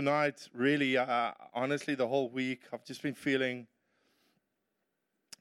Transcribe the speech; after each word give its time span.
tonight, 0.00 0.48
really, 0.54 0.96
uh, 0.96 1.30
honestly, 1.52 1.94
the 1.94 2.08
whole 2.08 2.30
week, 2.30 2.62
I've 2.72 2.86
just 2.86 3.02
been 3.02 3.12
feeling 3.12 3.66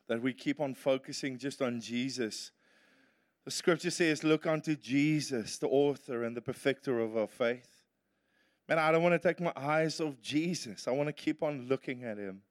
that 0.10 0.22
we 0.22 0.34
keep 0.34 0.60
on 0.60 0.76
focusing 0.76 1.38
just 1.38 1.62
on 1.62 1.80
Jesus. 1.80 2.52
The 3.46 3.52
scripture 3.52 3.90
says, 3.90 4.22
Look 4.22 4.46
unto 4.46 4.76
Jesus, 4.76 5.60
the 5.60 5.70
author 5.70 6.26
and 6.26 6.36
the 6.36 6.42
perfecter 6.42 7.00
of 7.00 7.16
our 7.16 7.28
faith. 7.28 7.84
Man, 8.68 8.80
I 8.80 8.92
don't 8.92 9.02
want 9.02 9.14
to 9.14 9.26
take 9.26 9.40
my 9.40 9.54
eyes 9.56 10.02
off 10.02 10.20
Jesus. 10.22 10.90
I 10.90 10.92
want 10.92 11.08
to 11.08 11.14
keep 11.14 11.42
on 11.42 11.68
looking 11.70 12.04
at 12.04 12.18
him. 12.18 12.42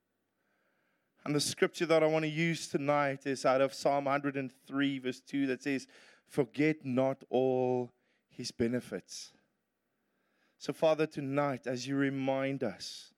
And 1.27 1.35
the 1.35 1.41
scripture 1.41 1.85
that 1.85 2.03
I 2.03 2.07
want 2.07 2.23
to 2.23 2.31
use 2.31 2.69
tonight 2.69 3.27
is 3.27 3.45
out 3.45 3.61
of 3.61 3.75
Psalm 3.75 4.07
103, 4.07 4.99
verse 5.01 5.21
2, 5.21 5.47
that 5.49 5.63
says, 5.63 5.87
Forget 6.27 6.87
not 6.87 7.23
all 7.29 7.93
his 8.31 8.51
benefits. 8.51 9.33
So, 10.59 10.73
Father, 10.73 11.07
tonight, 11.07 11.67
as 11.67 11.87
you 11.87 11.97
remind 11.97 12.65
us 12.65 13.13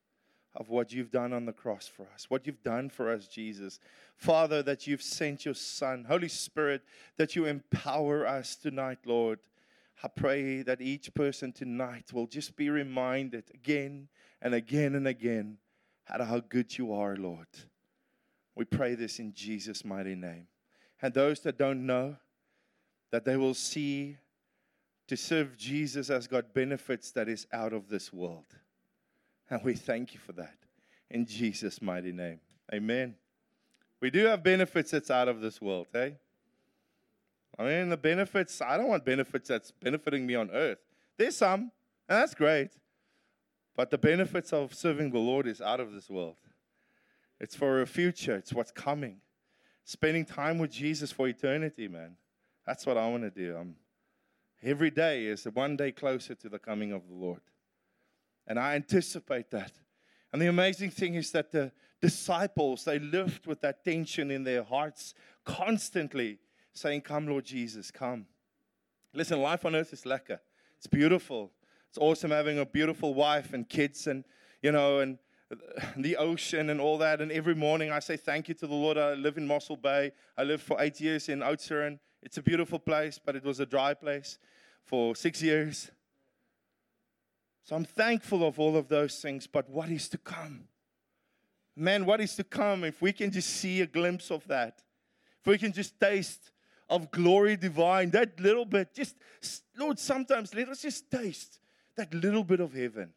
of 0.54 0.68
what 0.68 0.93
you've 0.93 1.11
done 1.11 1.32
on 1.32 1.46
the 1.46 1.53
cross 1.53 1.89
for 1.89 2.07
us, 2.12 2.26
what 2.29 2.46
you've 2.46 2.62
done 2.62 2.90
for 2.90 3.11
us, 3.11 3.26
Jesus, 3.26 3.81
Father, 4.17 4.62
that 4.62 4.86
you've 4.86 5.03
sent 5.03 5.46
your 5.46 5.54
Son, 5.54 6.04
Holy 6.07 6.29
Spirit, 6.29 6.82
that 7.17 7.34
you 7.34 7.46
empower 7.46 8.26
us 8.26 8.57
tonight, 8.57 8.98
Lord. 9.07 9.39
I 10.03 10.08
pray 10.08 10.62
that 10.62 10.82
each 10.82 11.14
person 11.14 11.53
tonight 11.53 12.12
will 12.12 12.26
just 12.26 12.57
be 12.57 12.68
reminded 12.68 13.45
again 13.54 14.09
and 14.43 14.54
again 14.54 14.95
and 14.95 15.09
again 15.09 15.59
how 16.04 16.40
good 16.40 16.76
you 16.76 16.93
are, 16.93 17.17
Lord. 17.17 17.46
We 18.54 18.64
pray 18.64 18.95
this 18.95 19.18
in 19.18 19.32
Jesus' 19.32 19.84
mighty 19.84 20.14
name. 20.14 20.48
And 21.00 21.14
those 21.14 21.40
that 21.40 21.57
don't 21.57 21.86
know, 21.86 22.17
that 23.12 23.25
they 23.25 23.36
will 23.36 23.54
see 23.54 24.18
to 25.11 25.17
serve 25.17 25.57
Jesus 25.57 26.07
has 26.07 26.29
got 26.29 26.55
benefits 26.55 27.11
that 27.11 27.29
is 27.29 27.45
out 27.53 27.73
of 27.73 27.89
this 27.89 28.13
world. 28.13 28.45
And 29.51 29.61
we 29.64 29.75
thank 29.75 30.14
you 30.14 30.21
for 30.21 30.31
that 30.35 30.55
in 31.11 31.27
Jesus' 31.27 31.82
mighty 31.82 32.12
name. 32.12 32.39
Amen. 32.73 33.17
We 34.01 34.11
do 34.11 34.27
have 34.27 34.45
benefits 34.45 34.93
that's 34.93 35.11
out 35.11 35.27
of 35.27 35.41
this 35.41 35.61
world, 35.61 35.89
hey? 35.93 36.15
I 37.59 37.65
mean, 37.65 37.89
the 37.89 37.97
benefits, 37.97 38.62
I 38.62 38.77
don't 38.77 38.87
want 38.87 39.05
benefits 39.05 39.49
that's 39.49 39.73
benefiting 39.73 40.29
me 40.29 40.37
on 40.37 40.49
earth. 40.53 40.79
There's 41.17 41.37
some, 41.37 41.73
and 42.09 42.23
that's 42.23 42.37
great. 42.37 42.71
But 43.75 43.91
the 43.91 43.99
benefits 43.99 44.53
of 44.53 44.73
serving 44.73 45.11
the 45.11 45.19
Lord 45.19 45.49
is 45.49 45.61
out 45.61 45.81
of 45.81 45.93
this 45.93 46.09
world. 46.09 46.37
It's 47.41 47.56
for 47.56 47.83
a 47.83 47.87
future, 47.87 48.37
it's 48.37 48.53
what's 48.53 48.71
coming. 48.71 49.17
Spending 49.84 50.25
time 50.25 50.61
with 50.61 50.71
Jesus 50.71 51.11
for 51.11 51.27
eternity, 51.27 51.89
man. 51.89 52.15
That's 52.65 52.87
what 52.87 52.97
I 52.97 53.09
want 53.09 53.25
to 53.25 53.31
do. 53.31 53.56
I'm 53.56 53.75
Every 54.62 54.91
day 54.91 55.25
is 55.25 55.44
one 55.44 55.77
day 55.77 55.92
closer 55.92 56.34
to 56.34 56.48
the 56.48 56.58
coming 56.58 56.92
of 56.92 57.08
the 57.08 57.14
Lord. 57.14 57.41
And 58.47 58.58
I 58.58 58.75
anticipate 58.75 59.50
that. 59.50 59.72
And 60.33 60.41
the 60.41 60.48
amazing 60.48 60.91
thing 60.91 61.14
is 61.14 61.33
that 61.33 61.50
the 61.50 61.72
disciples, 62.00 62.84
they 62.84 62.98
lived 62.98 63.47
with 63.47 63.61
that 63.62 63.84
tension 63.84 64.31
in 64.31 64.44
their 64.44 64.62
hearts, 64.62 65.14
constantly 65.44 66.38
saying, 66.72 67.03
Come, 67.03 67.27
Lord 67.27 67.44
Jesus, 67.44 67.91
come. 67.91 68.27
Listen, 69.14 69.41
life 69.41 69.64
on 69.64 69.75
earth 69.75 69.92
is 69.92 70.03
lekker. 70.03 70.38
It's 70.77 70.86
beautiful. 70.86 71.50
It's 71.88 71.98
awesome 71.98 72.31
having 72.31 72.58
a 72.58 72.66
beautiful 72.66 73.14
wife 73.14 73.53
and 73.53 73.69
kids 73.69 74.06
and, 74.06 74.25
you 74.62 74.72
know, 74.72 75.00
and 75.00 75.19
the 75.97 76.16
ocean 76.16 76.70
and 76.70 76.81
all 76.81 76.98
that. 76.98 77.20
And 77.20 77.33
every 77.33 77.55
morning 77.55 77.91
I 77.91 77.98
say 77.98 78.16
thank 78.16 78.48
you 78.48 78.55
to 78.55 78.66
the 78.66 78.75
Lord. 78.75 78.97
I 78.97 79.14
live 79.14 79.36
in 79.36 79.47
Mossel 79.47 79.77
Bay. 79.77 80.12
I 80.36 80.44
lived 80.44 80.62
for 80.62 80.81
eight 80.81 81.00
years 81.00 81.28
in 81.28 81.41
Oudtshoorn. 81.41 81.98
It's 82.23 82.39
a 82.39 82.43
beautiful 82.43 82.79
place, 82.79 83.19
but 83.23 83.37
it 83.37 83.45
was 83.45 83.61
a 83.61 83.67
dry 83.67 83.95
place 83.95 84.39
for 84.85 85.17
six 85.17 85.43
years. 85.43 85.91
So 87.65 87.77
I'm 87.77 87.85
thankful 87.85 88.47
of 88.47 88.59
all 88.59 88.77
of 88.77 88.89
those 88.89 89.21
things, 89.21 89.47
but 89.47 89.69
what 89.71 89.89
is 89.91 90.09
to 90.11 90.19
come? 90.19 90.65
Man, 91.77 92.05
what 92.05 92.21
is 92.21 92.35
to 92.37 92.45
come 92.45 92.85
if 92.85 93.01
we 93.01 93.12
can 93.12 93.31
just 93.31 93.49
see 93.49 93.81
a 93.81 93.87
glimpse 93.87 94.31
of 94.31 94.47
that? 94.49 94.83
If 95.41 95.47
we 95.47 95.57
can 95.57 95.73
just 95.73 95.99
taste 95.99 96.50
of 96.89 97.11
glory 97.11 97.56
divine, 97.56 98.11
that 98.11 98.39
little 98.41 98.65
bit, 98.65 98.93
just, 98.93 99.17
Lord, 99.78 99.99
sometimes 99.99 100.55
let 100.55 100.69
us 100.69 100.83
just 100.83 101.11
taste 101.11 101.59
that 101.97 102.12
little 102.12 102.44
bit 102.44 102.61
of 102.61 102.75
heaven. 102.75 103.12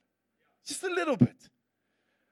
Just 0.66 0.83
a 0.83 0.89
little 0.89 1.17
bit. 1.17 1.35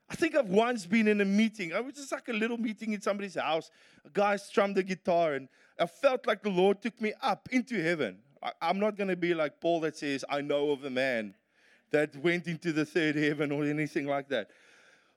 I 0.10 0.16
think 0.16 0.36
I've 0.36 0.50
once 0.50 0.86
been 0.86 1.08
in 1.08 1.22
a 1.22 1.26
meeting. 1.26 1.74
I 1.74 1.80
was 1.80 1.96
just 1.96 2.12
like 2.12 2.28
a 2.28 2.34
little 2.34 2.58
meeting 2.58 2.94
in 2.94 3.02
somebody's 3.02 3.36
house. 3.36 3.72
A 4.06 4.10
guy 4.10 4.36
strummed 4.36 4.76
the 4.76 4.84
guitar, 4.84 5.34
and 5.34 5.48
I 5.82 5.88
felt 5.88 6.28
like 6.28 6.44
the 6.44 6.50
Lord 6.50 6.82
took 6.82 7.02
me 7.02 7.14
up 7.22 7.50
into 7.52 7.82
heaven. 7.82 8.20
I, 8.42 8.52
I'm 8.62 8.80
not 8.80 8.96
going 8.96 9.10
to 9.10 9.16
be 9.16 9.34
like 9.34 9.60
Paul 9.60 9.80
that 9.82 9.98
says, 9.98 10.24
I 10.30 10.42
know 10.42 10.72
of 10.72 10.86
a 10.86 10.90
man 10.90 11.34
that 11.92 12.16
went 12.18 12.48
into 12.48 12.72
the 12.72 12.86
third 12.86 13.16
heaven 13.16 13.52
or 13.52 13.66
anything 13.66 14.06
like 14.06 14.30
that. 14.30 14.50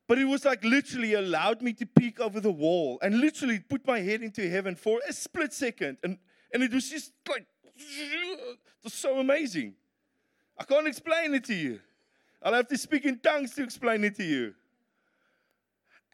But 0.06 0.18
it 0.18 0.24
was 0.24 0.44
like 0.44 0.64
literally 0.64 1.14
allowed 1.14 1.62
me 1.62 1.72
to 1.74 1.86
peek 1.86 2.18
over 2.18 2.40
the 2.40 2.50
wall 2.50 2.98
and 3.02 3.20
literally 3.20 3.58
put 3.58 3.86
my 3.86 4.00
head 4.00 4.22
into 4.22 4.48
heaven 4.48 4.74
for 4.74 5.00
a 5.08 5.12
split 5.12 5.52
second. 5.52 5.98
And, 6.02 6.18
and 6.52 6.62
it 6.62 6.72
was 6.72 6.88
just 6.90 7.12
like, 7.28 7.46
it 7.76 8.58
was 8.82 8.94
so 8.94 9.18
amazing. 9.18 9.74
I 10.58 10.64
can't 10.64 10.86
explain 10.86 11.34
it 11.34 11.44
to 11.44 11.54
you. 11.54 11.80
I'll 12.42 12.54
have 12.54 12.68
to 12.68 12.78
speak 12.78 13.04
in 13.04 13.18
tongues 13.18 13.54
to 13.54 13.62
explain 13.62 14.04
it 14.04 14.16
to 14.16 14.24
you. 14.24 14.54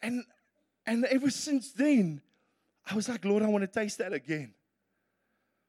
And 0.01 0.23
and 0.85 1.05
ever 1.05 1.29
since 1.29 1.71
then, 1.71 2.21
I 2.89 2.95
was 2.95 3.07
like, 3.07 3.23
Lord, 3.25 3.43
I 3.43 3.47
want 3.47 3.61
to 3.63 3.79
taste 3.79 3.99
that 3.99 4.13
again. 4.13 4.53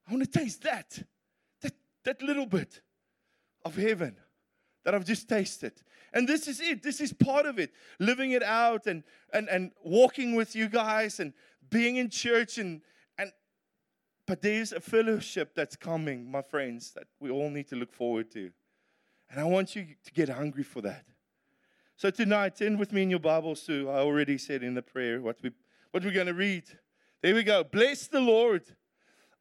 I 0.09 0.13
want 0.13 0.25
to 0.31 0.39
taste 0.39 0.63
that. 0.63 0.99
That 1.63 1.73
that 2.05 2.23
little 2.23 2.47
bit 2.47 2.81
of 3.65 3.77
heaven 3.77 4.17
that 4.85 4.95
I've 4.95 5.05
just 5.05 5.29
tasted. 5.29 5.73
And 6.13 6.29
this 6.29 6.49
is 6.49 6.61
it. 6.61 6.83
This 6.83 7.01
is 7.01 7.13
part 7.13 7.47
of 7.47 7.59
it. 7.59 7.73
Living 7.99 8.33
it 8.33 8.43
out 8.43 8.87
and 8.87 9.05
and 9.33 9.49
and 9.49 9.73
walking 9.83 10.35
with 10.35 10.57
you 10.57 10.69
guys 10.69 11.21
and 11.21 11.33
being 11.71 11.97
in 11.97 12.11
church 12.11 12.59
and 12.59 12.83
and 13.19 13.33
but 14.27 14.43
there's 14.43 14.73
a 14.73 14.81
fellowship 14.81 15.55
that's 15.55 15.77
coming, 15.77 16.31
my 16.31 16.43
friends, 16.43 16.93
that 16.93 17.05
we 17.21 17.31
all 17.31 17.51
need 17.51 17.69
to 17.69 17.77
look 17.77 17.93
forward 17.93 18.31
to. 18.33 18.51
And 19.31 19.41
I 19.41 19.45
want 19.45 19.75
you 19.75 19.87
to 20.05 20.13
get 20.13 20.29
hungry 20.29 20.63
for 20.63 20.83
that. 20.83 21.07
So 21.97 22.11
tonight, 22.11 22.57
turn 22.57 22.79
with 22.79 22.93
me 22.93 23.03
in 23.03 23.11
your 23.11 23.21
Bibles 23.21 23.63
to, 23.63 23.89
I 23.89 23.99
already 23.99 24.37
said 24.37 24.63
in 24.63 24.75
the 24.75 24.83
prayer 24.83 25.21
what, 25.21 25.39
we, 25.43 25.53
what 25.91 26.05
we're 26.05 26.13
going 26.13 26.27
to 26.27 26.35
read. 26.35 26.65
There 27.23 27.35
we 27.35 27.45
go. 27.45 27.63
Bless 27.63 28.09
the 28.09 28.21
Lord, 28.21 28.63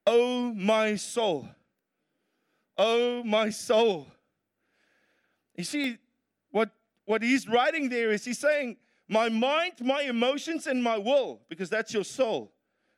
oh 0.06 0.54
my 0.54 0.96
soul. 0.96 1.48
Oh 2.78 3.24
my 3.24 3.50
soul. 3.50 4.08
You 5.56 5.64
see, 5.64 5.98
what, 6.52 6.70
what 7.06 7.24
he's 7.24 7.48
writing 7.48 7.90
there 7.90 8.12
is 8.12 8.24
he's 8.24 8.40
saying, 8.40 8.78
my 9.08 9.30
mind, 9.30 9.74
my 9.82 10.04
emotions, 10.04 10.68
and 10.68 10.82
my 10.82 10.98
will, 10.98 11.42
because 11.50 11.70
that's 11.70 11.94
your 11.94 12.04
soul. 12.04 12.54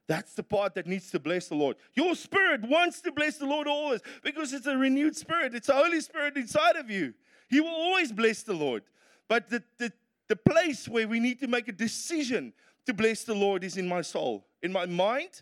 That's 0.08 0.34
the 0.34 0.44
part 0.44 0.76
that 0.76 0.86
needs 0.86 1.10
to 1.12 1.20
bless 1.20 1.48
the 1.48 1.56
Lord. 1.56 1.78
Your 1.94 2.14
spirit 2.14 2.62
wants 2.62 3.02
to 3.02 3.12
bless 3.12 3.38
the 3.38 3.46
Lord 3.46 3.68
always 3.68 4.02
because 4.22 4.52
it's 4.52 4.68
a 4.68 4.78
renewed 4.78 5.16
spirit. 5.16 5.56
It's 5.56 5.68
the 5.68 5.74
Holy 5.74 6.02
Spirit 6.02 6.36
inside 6.36 6.76
of 6.76 6.90
you. 6.90 7.14
He 7.50 7.62
will 7.62 7.70
always 7.70 8.12
bless 8.12 8.44
the 8.44 8.54
Lord. 8.54 8.84
But 9.30 9.50
the, 9.50 9.64
the, 9.78 9.94
the 10.28 10.36
place 10.36 10.90
where 10.90 11.08
we 11.08 11.22
need 11.22 11.40
to 11.40 11.48
make 11.48 11.70
a 11.70 11.72
decision 11.72 12.54
to 12.86 12.94
bless 12.94 13.24
the 13.24 13.36
Lord 13.36 13.64
is 13.64 13.78
in 13.78 13.88
my 13.88 14.02
soul. 14.02 14.46
In 14.62 14.72
my 14.72 14.86
mind, 14.86 15.42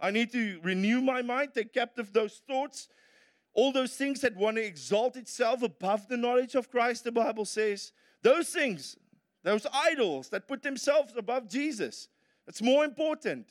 I 0.00 0.10
need 0.10 0.32
to 0.32 0.60
renew 0.62 1.00
my 1.00 1.22
mind, 1.22 1.50
take 1.54 1.72
captive 1.72 2.12
those 2.12 2.40
thoughts, 2.46 2.88
all 3.52 3.72
those 3.72 3.94
things 3.94 4.20
that 4.20 4.36
want 4.36 4.56
to 4.56 4.64
exalt 4.64 5.16
itself 5.16 5.62
above 5.62 6.08
the 6.08 6.16
knowledge 6.16 6.54
of 6.54 6.70
Christ, 6.70 7.04
the 7.04 7.12
Bible 7.12 7.44
says. 7.44 7.92
Those 8.22 8.48
things, 8.48 8.96
those 9.42 9.66
idols 9.72 10.28
that 10.30 10.48
put 10.48 10.62
themselves 10.62 11.12
above 11.16 11.48
Jesus, 11.48 12.08
it's 12.46 12.62
more 12.62 12.84
important. 12.84 13.46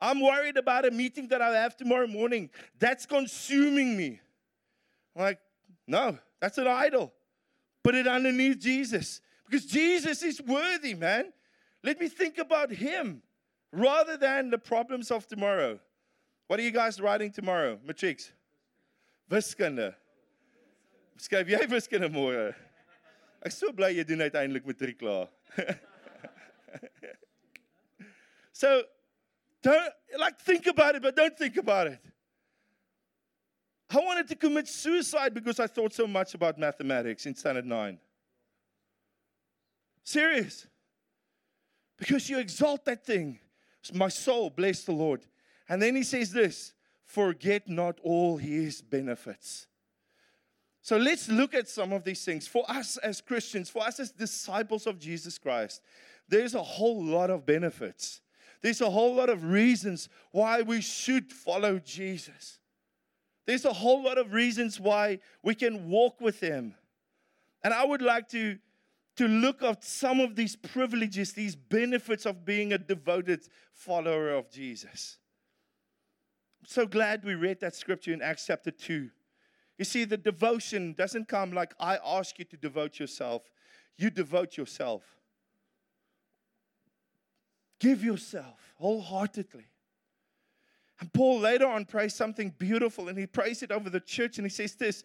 I'm 0.00 0.20
worried 0.20 0.56
about 0.56 0.84
a 0.84 0.90
meeting 0.90 1.28
that 1.28 1.40
I 1.40 1.54
have 1.56 1.76
tomorrow 1.76 2.06
morning. 2.06 2.50
That's 2.78 3.06
consuming 3.06 3.96
me. 3.96 4.20
I'm 5.16 5.22
like, 5.22 5.38
no, 5.86 6.18
that's 6.40 6.58
an 6.58 6.66
idol. 6.66 7.12
Put 7.82 7.94
it 7.94 8.06
underneath 8.06 8.58
Jesus 8.60 9.20
because 9.46 9.66
Jesus 9.66 10.22
is 10.22 10.42
worthy, 10.42 10.94
man. 10.94 11.32
Let 11.84 12.00
me 12.00 12.08
think 12.08 12.38
about 12.38 12.70
him 12.72 13.20
rather 13.70 14.16
than 14.16 14.48
the 14.48 14.56
problems 14.56 15.10
of 15.10 15.26
tomorrow. 15.26 15.78
What 16.46 16.58
are 16.58 16.62
you 16.62 16.70
guys 16.70 16.98
writing 16.98 17.30
tomorrow? 17.30 17.78
Matrix. 17.84 18.32
Wiskunde. 19.30 19.94
Skryf 21.18 21.46
jy 21.46 21.60
wiskunde 21.68 22.08
môre? 22.08 22.54
Ek 23.44 23.52
so 23.52 23.70
bly 23.70 23.92
jy 23.92 24.04
doen 24.08 24.24
uiteindelik 24.24 24.64
matriek 24.64 24.96
klaar. 24.98 25.28
so 28.52 28.82
don't 29.62 29.92
like 30.18 30.40
think 30.40 30.66
about 30.66 30.96
it 30.96 31.02
but 31.02 31.14
don't 31.14 31.36
think 31.36 31.58
about 31.58 31.88
it. 31.88 32.00
I 33.90 33.98
wanted 34.00 34.26
to 34.28 34.36
commit 34.36 34.68
suicide 34.68 35.34
because 35.34 35.60
I 35.60 35.66
thought 35.66 35.92
so 35.92 36.06
much 36.06 36.32
about 36.32 36.58
mathematics 36.58 37.26
in 37.26 37.34
standard 37.34 37.66
9. 37.66 37.98
Serious. 40.02 40.66
Because 41.98 42.28
you 42.28 42.38
exalt 42.38 42.84
that 42.86 43.04
thing. 43.04 43.38
My 43.92 44.08
soul, 44.08 44.50
bless 44.50 44.84
the 44.84 44.92
Lord. 44.92 45.24
And 45.68 45.80
then 45.80 45.96
he 45.96 46.02
says 46.02 46.32
this 46.32 46.72
forget 47.04 47.68
not 47.68 47.98
all 48.02 48.36
his 48.36 48.82
benefits. 48.82 49.66
So 50.82 50.96
let's 50.98 51.28
look 51.28 51.54
at 51.54 51.68
some 51.68 51.92
of 51.92 52.04
these 52.04 52.24
things. 52.24 52.46
For 52.46 52.64
us 52.70 52.98
as 52.98 53.20
Christians, 53.20 53.70
for 53.70 53.82
us 53.82 54.00
as 54.00 54.10
disciples 54.10 54.86
of 54.86 54.98
Jesus 54.98 55.38
Christ, 55.38 55.80
there's 56.28 56.54
a 56.54 56.62
whole 56.62 57.02
lot 57.02 57.30
of 57.30 57.46
benefits. 57.46 58.20
There's 58.60 58.80
a 58.80 58.90
whole 58.90 59.14
lot 59.14 59.30
of 59.30 59.44
reasons 59.44 60.08
why 60.30 60.62
we 60.62 60.80
should 60.80 61.32
follow 61.32 61.78
Jesus. 61.78 62.58
There's 63.46 63.64
a 63.64 63.72
whole 63.72 64.02
lot 64.02 64.18
of 64.18 64.32
reasons 64.32 64.80
why 64.80 65.20
we 65.42 65.54
can 65.54 65.88
walk 65.88 66.20
with 66.20 66.40
Him. 66.40 66.74
And 67.62 67.74
I 67.74 67.84
would 67.84 68.02
like 68.02 68.28
to, 68.30 68.58
to 69.16 69.28
look 69.28 69.62
at 69.62 69.84
some 69.84 70.20
of 70.20 70.34
these 70.34 70.56
privileges, 70.56 71.32
these 71.32 71.54
benefits 71.54 72.26
of 72.26 72.44
being 72.44 72.72
a 72.72 72.78
devoted 72.78 73.46
follower 73.72 74.30
of 74.30 74.50
Jesus. 74.50 75.18
I'm 76.62 76.68
so 76.68 76.86
glad 76.86 77.24
we 77.24 77.34
read 77.34 77.60
that 77.60 77.74
scripture 77.74 78.12
in 78.12 78.22
Acts 78.22 78.46
chapter 78.46 78.70
2. 78.70 79.10
You 79.78 79.84
see, 79.84 80.04
the 80.04 80.16
devotion 80.16 80.94
doesn't 80.94 81.28
come 81.28 81.52
like 81.52 81.74
I 81.78 81.98
ask 82.04 82.38
you 82.38 82.44
to 82.46 82.56
devote 82.56 82.98
yourself, 82.98 83.42
you 83.96 84.10
devote 84.10 84.56
yourself. 84.56 85.02
Give 87.80 88.02
yourself 88.02 88.74
wholeheartedly. 88.76 89.66
And 91.00 91.12
Paul 91.12 91.40
later 91.40 91.66
on 91.66 91.84
prays 91.84 92.14
something 92.14 92.54
beautiful, 92.56 93.08
and 93.08 93.18
he 93.18 93.26
prays 93.26 93.62
it 93.62 93.70
over 93.70 93.90
the 93.90 94.00
church, 94.00 94.38
and 94.38 94.46
he 94.46 94.50
says 94.50 94.74
this 94.74 95.02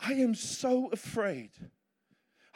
I 0.00 0.12
am 0.14 0.34
so 0.34 0.88
afraid 0.92 1.50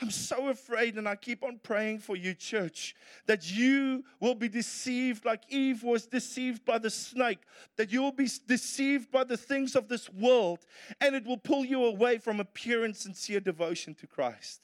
I'm 0.02 0.10
so 0.10 0.48
afraid, 0.48 0.96
and 0.96 1.08
I 1.08 1.14
keep 1.14 1.44
on 1.44 1.60
praying 1.62 2.00
for 2.00 2.16
you, 2.16 2.34
church, 2.34 2.96
that 3.26 3.48
you 3.48 4.04
will 4.18 4.34
be 4.34 4.48
deceived 4.48 5.24
like 5.24 5.42
Eve 5.48 5.84
was 5.84 6.06
deceived 6.06 6.64
by 6.64 6.78
the 6.78 6.90
snake, 6.90 7.38
that 7.76 7.92
you 7.92 8.02
will 8.02 8.12
be 8.12 8.28
deceived 8.48 9.12
by 9.12 9.22
the 9.22 9.36
things 9.36 9.76
of 9.76 9.86
this 9.86 10.10
world, 10.10 10.66
and 11.00 11.14
it 11.14 11.24
will 11.24 11.36
pull 11.36 11.64
you 11.64 11.84
away 11.84 12.18
from 12.18 12.40
a 12.40 12.44
pure 12.44 12.84
and 12.84 12.96
sincere 12.96 13.38
devotion 13.38 13.94
to 13.94 14.08
Christ. 14.08 14.62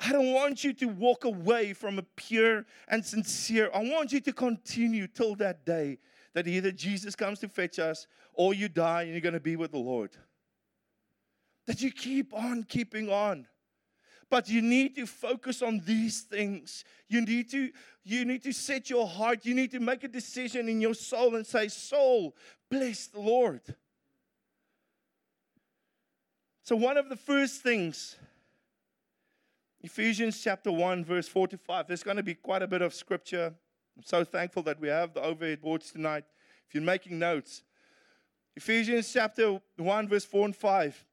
I 0.00 0.10
don't 0.10 0.32
want 0.32 0.64
you 0.64 0.72
to 0.72 0.86
walk 0.86 1.24
away 1.24 1.72
from 1.72 2.00
a 2.00 2.02
pure 2.16 2.66
and 2.88 3.04
sincere. 3.04 3.70
I 3.72 3.78
want 3.78 4.12
you 4.12 4.20
to 4.22 4.32
continue 4.32 5.06
till 5.06 5.36
that 5.36 5.64
day 5.64 5.98
that 6.34 6.48
either 6.48 6.72
Jesus 6.72 7.14
comes 7.14 7.38
to 7.38 7.48
fetch 7.48 7.78
us 7.78 8.08
or 8.34 8.54
you 8.54 8.68
die 8.68 9.02
and 9.02 9.12
you're 9.12 9.20
going 9.20 9.34
to 9.34 9.40
be 9.40 9.54
with 9.54 9.70
the 9.70 9.78
Lord. 9.78 10.16
That 11.66 11.80
you 11.80 11.92
keep 11.92 12.34
on 12.34 12.64
keeping 12.64 13.08
on. 13.08 13.46
But 14.30 14.48
you 14.48 14.62
need 14.62 14.96
to 14.96 15.06
focus 15.06 15.62
on 15.62 15.82
these 15.84 16.22
things. 16.22 16.84
You 17.08 17.20
need 17.20 17.50
to 17.50 17.70
you 18.04 18.24
need 18.24 18.42
to 18.44 18.52
set 18.52 18.90
your 18.90 19.06
heart. 19.06 19.44
You 19.44 19.54
need 19.54 19.70
to 19.72 19.80
make 19.80 20.02
a 20.04 20.08
decision 20.08 20.68
in 20.68 20.80
your 20.80 20.94
soul 20.94 21.36
and 21.36 21.46
say, 21.46 21.68
"Soul, 21.68 22.34
bless 22.70 23.06
the 23.06 23.20
Lord." 23.20 23.60
So 26.64 26.76
one 26.76 26.96
of 26.96 27.08
the 27.08 27.16
first 27.16 27.62
things 27.62 28.16
Ephesians 29.82 30.40
chapter 30.40 30.70
1 30.70 31.04
verse 31.04 31.26
4 31.26 31.48
to 31.48 31.58
5. 31.58 31.88
There's 31.88 32.04
going 32.04 32.16
to 32.16 32.22
be 32.22 32.34
quite 32.34 32.62
a 32.62 32.68
bit 32.68 32.82
of 32.82 32.94
scripture. 32.94 33.52
I'm 33.96 34.04
so 34.04 34.24
thankful 34.24 34.62
that 34.62 34.80
we 34.80 34.88
have 34.88 35.12
the 35.12 35.20
overhead 35.20 35.60
boards 35.60 35.90
tonight. 35.90 36.24
If 36.68 36.74
you're 36.74 36.84
making 36.84 37.18
notes, 37.18 37.64
Ephesians 38.54 39.12
chapter 39.12 39.60
1 39.76 40.08
verse 40.08 40.24
4 40.24 40.46
and 40.46 40.56
5. 40.56 41.04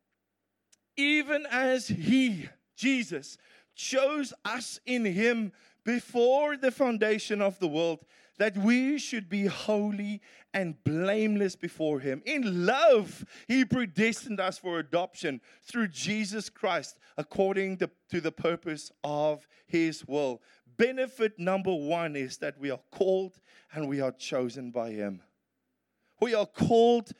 Even 0.99 1.45
as 1.49 1.87
he 1.87 2.49
Jesus 2.75 3.37
chose 3.75 4.33
us 4.43 4.79
in 4.85 5.05
Him 5.05 5.51
before 5.85 6.57
the 6.57 6.71
foundation 6.71 7.41
of 7.41 7.59
the 7.59 7.67
world 7.67 8.05
that 8.37 8.57
we 8.57 8.97
should 8.97 9.29
be 9.29 9.45
holy 9.45 10.21
and 10.53 10.81
blameless 10.83 11.55
before 11.55 11.99
Him. 11.99 12.21
In 12.25 12.65
love, 12.65 13.25
He 13.47 13.65
predestined 13.65 14.39
us 14.39 14.57
for 14.57 14.79
adoption 14.79 15.41
through 15.61 15.89
Jesus 15.89 16.49
Christ 16.49 16.97
according 17.17 17.77
to, 17.77 17.89
to, 18.11 18.21
the 18.21 18.31
purpose 18.31 18.91
of 19.03 19.47
His 19.67 20.07
will. 20.07 20.41
Benefit 20.77 21.37
number 21.37 21.73
one 21.73 22.15
is 22.15 22.37
that 22.37 22.57
we 22.59 22.71
are 22.71 22.79
called 22.91 23.37
and 23.73 23.89
we 23.89 23.99
are 23.99 24.13
chosen 24.13 24.71
by 24.71 24.91
Him. 24.91 25.21
We 26.21 26.33
are 26.33 26.45
called 26.45 27.11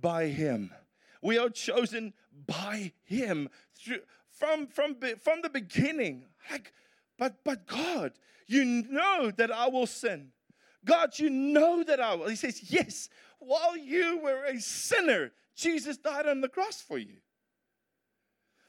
by 0.00 0.26
Him. 0.26 0.72
We 1.22 1.38
are 1.38 1.48
chosen 1.48 2.12
by 2.46 2.92
Him 3.04 3.48
through 3.74 4.00
from, 4.34 4.66
from, 4.66 4.96
from 5.22 5.42
the 5.42 5.48
beginning. 5.48 6.24
Like, 6.50 6.72
but, 7.18 7.36
but 7.44 7.66
God, 7.66 8.12
you 8.46 8.64
know 8.64 9.30
that 9.36 9.50
I 9.50 9.68
will 9.68 9.86
sin. 9.86 10.30
God, 10.84 11.18
you 11.18 11.30
know 11.30 11.82
that 11.84 12.00
I 12.00 12.14
will. 12.14 12.28
He 12.28 12.36
says, 12.36 12.70
Yes, 12.70 13.08
while 13.38 13.76
you 13.76 14.18
were 14.22 14.44
a 14.44 14.60
sinner, 14.60 15.32
Jesus 15.56 15.96
died 15.96 16.26
on 16.26 16.40
the 16.40 16.48
cross 16.48 16.80
for 16.80 16.98
you. 16.98 17.16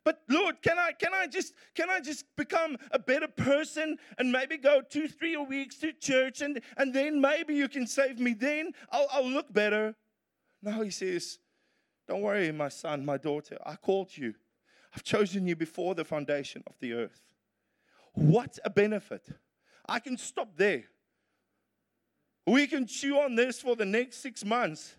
But 0.04 0.22
Lord, 0.30 0.62
can 0.62 0.78
I 0.78 0.92
can 0.92 1.14
I 1.16 1.26
just 1.26 1.54
can 1.74 1.90
I 1.90 2.00
just 2.00 2.26
become 2.38 2.78
a 2.92 3.00
better 3.00 3.28
person 3.28 3.98
and 4.20 4.32
maybe 4.32 4.56
go 4.56 4.82
two, 4.82 5.08
three 5.08 5.36
weeks 5.36 5.78
to 5.80 5.92
church 5.94 6.42
and, 6.42 6.62
and 6.78 6.94
then 6.94 7.20
maybe 7.20 7.56
you 7.56 7.68
can 7.68 7.88
save 7.88 8.20
me. 8.20 8.34
Then 8.34 8.74
I'll, 8.92 9.08
I'll 9.12 9.28
look 9.28 9.52
better. 9.52 9.96
No, 10.62 10.84
he 10.84 10.92
says, 10.92 11.40
Don't 12.08 12.22
worry, 12.22 12.52
my 12.52 12.70
son, 12.70 13.06
my 13.06 13.18
daughter. 13.18 13.58
I 13.66 13.76
called 13.76 14.16
you. 14.16 14.36
I've 14.96 15.04
chosen 15.04 15.48
you 15.48 15.56
before 15.56 15.96
the 15.96 16.06
foundation 16.06 16.64
of 16.68 16.76
the 16.80 16.94
earth. 16.94 17.22
What 18.14 18.60
a 18.64 18.70
benefit. 18.70 19.28
I 19.88 20.00
can 20.00 20.18
stop 20.18 20.56
there. 20.56 20.86
We 22.48 22.68
can 22.68 22.86
chew 22.86 23.20
on 23.20 23.36
this 23.36 23.60
for 23.60 23.76
the 23.76 23.86
next 23.86 24.18
six 24.18 24.46
months 24.46 24.96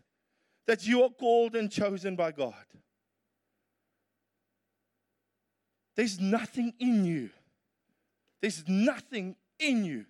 that 0.66 0.86
you 0.86 1.02
are 1.02 1.10
called 1.10 1.54
and 1.54 1.70
chosen 1.70 2.16
by 2.16 2.32
God. 2.32 2.54
There's 5.94 6.20
nothing 6.20 6.74
in 6.78 7.04
you. 7.04 7.30
There's 8.42 8.64
nothing 8.68 9.36
in 9.58 9.84
you 9.84 10.04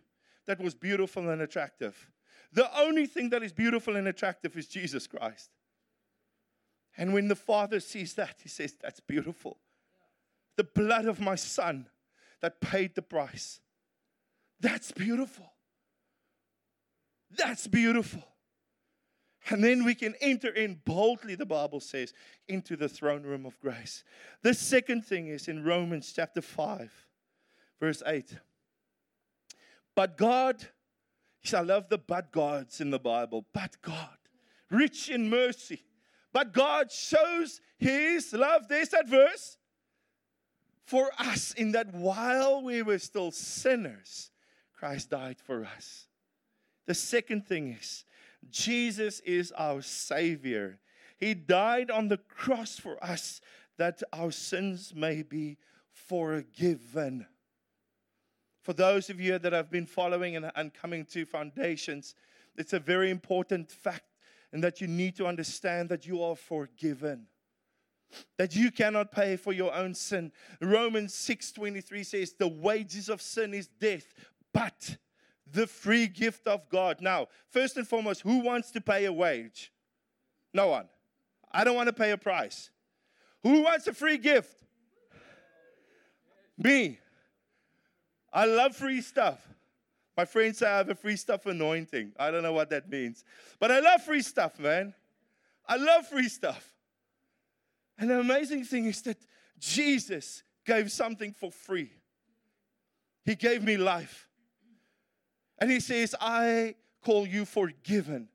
that 0.46 0.60
was 0.60 0.75
beautiful 0.75 1.28
and 1.28 1.42
attractive. 1.42 2.10
The 2.52 2.69
only 2.81 3.06
thing 3.06 3.31
that 3.31 3.42
is 3.42 3.52
beautiful 3.52 3.96
and 3.96 4.08
attractive 4.08 4.56
is 4.56 4.66
Jesus 4.66 5.06
Christ. 5.06 5.50
And 6.98 7.12
when 7.12 7.28
the 7.28 7.37
Father 7.37 7.81
sees 7.81 8.14
that, 8.14 8.37
He 8.43 8.48
says, 8.48 8.75
That's 8.81 9.00
beautiful 9.00 9.58
the 10.56 10.64
blood 10.64 11.04
of 11.04 11.20
my 11.20 11.37
son 11.37 11.87
that 12.40 12.60
paid 12.60 12.94
the 12.94 13.02
price. 13.02 13.60
That's 14.60 14.90
beautiful. 14.90 15.52
That's 17.31 17.66
beautiful. 17.66 18.25
And 19.48 19.62
then 19.62 19.84
we 19.84 19.94
can 19.94 20.14
enter 20.20 20.48
in 20.48 20.81
boldly, 20.84 21.37
the 21.37 21.46
Bible 21.46 21.78
says, 21.78 22.12
into 22.48 22.75
the 22.75 22.88
throne 22.88 23.22
room 23.22 23.46
of 23.46 23.60
grace. 23.60 24.02
The 24.42 24.54
second 24.54 25.04
thing 25.04 25.28
is 25.28 25.46
in 25.46 25.62
Romans 25.62 26.12
chapter 26.14 26.40
5, 26.40 26.90
verse 27.78 28.02
8. 28.04 28.37
But 29.94 30.16
God, 30.16 30.66
I 31.54 31.61
love 31.61 31.88
the 31.88 31.99
but 31.99 32.32
gods 32.32 32.80
in 32.80 32.90
the 32.90 32.99
Bible, 32.99 33.47
but 33.52 33.76
God, 33.82 34.18
rich 34.68 35.09
in 35.11 35.30
mercy. 35.30 35.86
But 36.37 36.52
God 36.52 36.93
shows 36.93 37.62
his 37.78 38.31
love. 38.35 38.69
There's 38.69 38.90
that 38.90 39.09
verse 39.09 39.57
for 40.85 41.11
us 41.19 41.55
in 41.55 41.73
that 41.73 41.95
while 41.95 42.61
we 42.61 42.83
were 42.83 42.99
still 42.99 43.31
sinners, 43.31 44.31
Christ 44.75 45.09
died 45.09 45.38
for 45.43 45.64
us. 45.64 46.09
The 46.85 46.93
second 46.93 47.47
thing 47.47 47.69
is, 47.81 48.05
Jesus 48.50 49.21
is 49.21 49.50
our 49.52 49.81
Savior. 49.81 50.78
He 51.16 51.33
died 51.33 51.90
on 51.90 52.09
the 52.09 52.19
cross 52.19 52.78
for 52.78 53.02
us 53.02 53.40
that 53.78 54.02
our 54.12 54.31
sins 54.31 54.93
may 54.95 55.23
be 55.23 55.57
forgiven. 55.90 57.25
For 58.61 58.75
those 58.75 59.09
of 59.09 59.23
you 59.23 59.38
that 59.38 59.55
have 59.55 59.71
been 59.71 59.87
following 59.87 60.37
and, 60.37 60.52
and 60.55 60.75
coming 60.75 61.07
to 61.12 61.25
foundations, 61.25 62.14
it's 62.59 62.75
a 62.75 62.78
very 62.78 63.11
important 63.11 63.71
fact, 63.71 64.05
and 64.56 64.64
that 64.64 64.80
you 64.80 64.86
need 64.86 65.14
to 65.14 65.26
understand 65.26 65.90
that 65.90 66.06
you 66.06 66.22
are 66.22 66.34
forgiven 66.34 67.26
that 68.38 68.56
you 68.56 68.70
cannot 68.70 69.12
pay 69.12 69.36
for 69.36 69.52
your 69.52 69.75
own 69.75 69.92
sin. 69.92 70.32
Romans 70.62 71.12
6:23 71.12 72.02
says 72.02 72.32
the 72.32 72.48
wages 72.48 73.10
of 73.10 73.20
sin 73.20 73.52
is 73.52 73.66
death, 73.66 74.06
but 74.54 74.96
the 75.46 75.66
free 75.66 76.06
gift 76.06 76.46
of 76.46 76.70
God. 76.70 77.02
Now, 77.02 77.28
first 77.50 77.76
and 77.76 77.86
foremost, 77.86 78.22
who 78.22 78.38
wants 78.38 78.70
to 78.70 78.80
pay 78.80 79.04
a 79.04 79.12
wage? 79.12 79.75
No 80.54 80.68
one. 80.68 80.88
I 81.52 81.62
don't 81.62 81.76
want 81.76 81.88
to 81.88 81.92
pay 81.92 82.12
a 82.12 82.16
price. 82.16 82.70
Who 83.42 83.60
wants 83.60 83.86
a 83.88 83.92
free 83.92 84.16
gift? 84.16 84.56
Me. 86.56 86.98
I 88.32 88.46
love 88.46 88.75
free 88.75 89.02
stuff. 89.02 89.46
My 90.16 90.25
friends 90.25 90.58
say 90.58 90.66
I 90.66 90.78
have 90.78 90.88
a 90.88 90.94
free 90.94 91.16
stuff 91.16 91.46
anointing. 91.46 92.12
I 92.18 92.30
don't 92.30 92.42
know 92.42 92.52
what 92.52 92.70
that 92.70 92.88
means. 92.88 93.25
But 93.58 93.70
I 93.70 93.80
love 93.80 94.02
free 94.02 94.23
stuff, 94.23 94.58
man. 94.58 94.94
I 95.68 95.76
love 95.76 96.06
free 96.06 96.28
stuff. 96.28 96.73
And 97.99 98.11
the 98.11 98.20
amazing 98.20 98.64
thing 98.64 98.87
is 98.87 99.02
that 99.02 99.18
Jesus 99.58 100.42
gave 100.64 100.90
something 100.90 101.32
for 101.32 101.50
free. 101.50 101.90
He 103.25 103.35
gave 103.35 103.62
me 103.62 103.76
life. 103.76 104.28
And 105.58 105.70
he 105.70 105.80
says, 105.80 106.14
I 106.20 106.76
call 107.04 107.26
you 107.26 107.44
forgiven. 107.44 108.28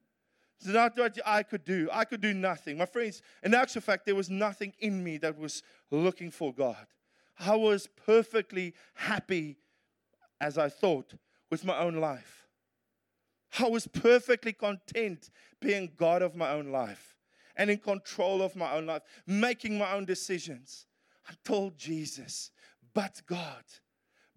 It's 0.59 0.69
not 0.69 0.95
what 0.97 1.17
I 1.25 1.43
could 1.43 1.65
do. 1.65 1.89
I 1.91 2.05
could 2.05 2.21
do 2.21 2.33
nothing. 2.33 2.77
My 2.77 2.85
friends, 2.85 3.21
in 3.43 3.53
actual 3.55 3.81
fact, 3.81 4.05
there 4.05 4.15
was 4.15 4.29
nothing 4.29 4.73
in 4.79 5.03
me 5.03 5.17
that 5.17 5.37
was 5.37 5.63
looking 5.89 6.29
for 6.29 6.53
God. 6.53 6.85
I 7.39 7.55
was 7.55 7.87
perfectly 8.05 8.75
happy, 8.93 9.57
as 10.39 10.57
I 10.57 10.69
thought, 10.69 11.13
with 11.51 11.65
my 11.65 11.77
own 11.77 11.97
life. 11.97 12.47
I 13.59 13.67
was 13.67 13.85
perfectly 13.85 14.53
content 14.53 15.29
being 15.59 15.91
God 15.97 16.21
of 16.21 16.35
my 16.35 16.51
own 16.51 16.71
life 16.71 17.17
and 17.57 17.69
in 17.69 17.77
control 17.77 18.41
of 18.41 18.55
my 18.55 18.71
own 18.73 18.85
life, 18.85 19.03
making 19.27 19.77
my 19.77 19.91
own 19.91 20.05
decisions 20.05 20.87
until 21.27 21.71
Jesus. 21.71 22.51
But 22.93 23.21
God, 23.27 23.63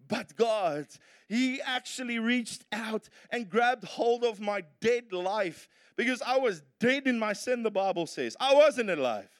but 0.07 0.35
God, 0.35 0.87
He 1.27 1.61
actually 1.61 2.19
reached 2.19 2.65
out 2.73 3.07
and 3.31 3.49
grabbed 3.49 3.85
hold 3.85 4.25
of 4.25 4.41
my 4.41 4.63
dead 4.81 5.13
life 5.13 5.69
because 5.95 6.21
I 6.21 6.37
was 6.37 6.61
dead 6.79 7.07
in 7.07 7.17
my 7.17 7.31
sin, 7.31 7.63
the 7.63 7.71
Bible 7.71 8.05
says. 8.05 8.35
I 8.39 8.53
wasn't 8.53 8.89
alive, 8.89 9.31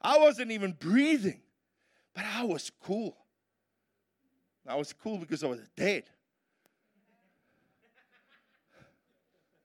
I 0.00 0.18
wasn't 0.18 0.50
even 0.50 0.72
breathing, 0.72 1.42
but 2.14 2.24
I 2.24 2.44
was 2.44 2.72
cool. 2.82 3.16
I 4.66 4.76
was 4.76 4.94
cool 4.94 5.18
because 5.18 5.44
I 5.44 5.48
was 5.48 5.60
dead. 5.76 6.04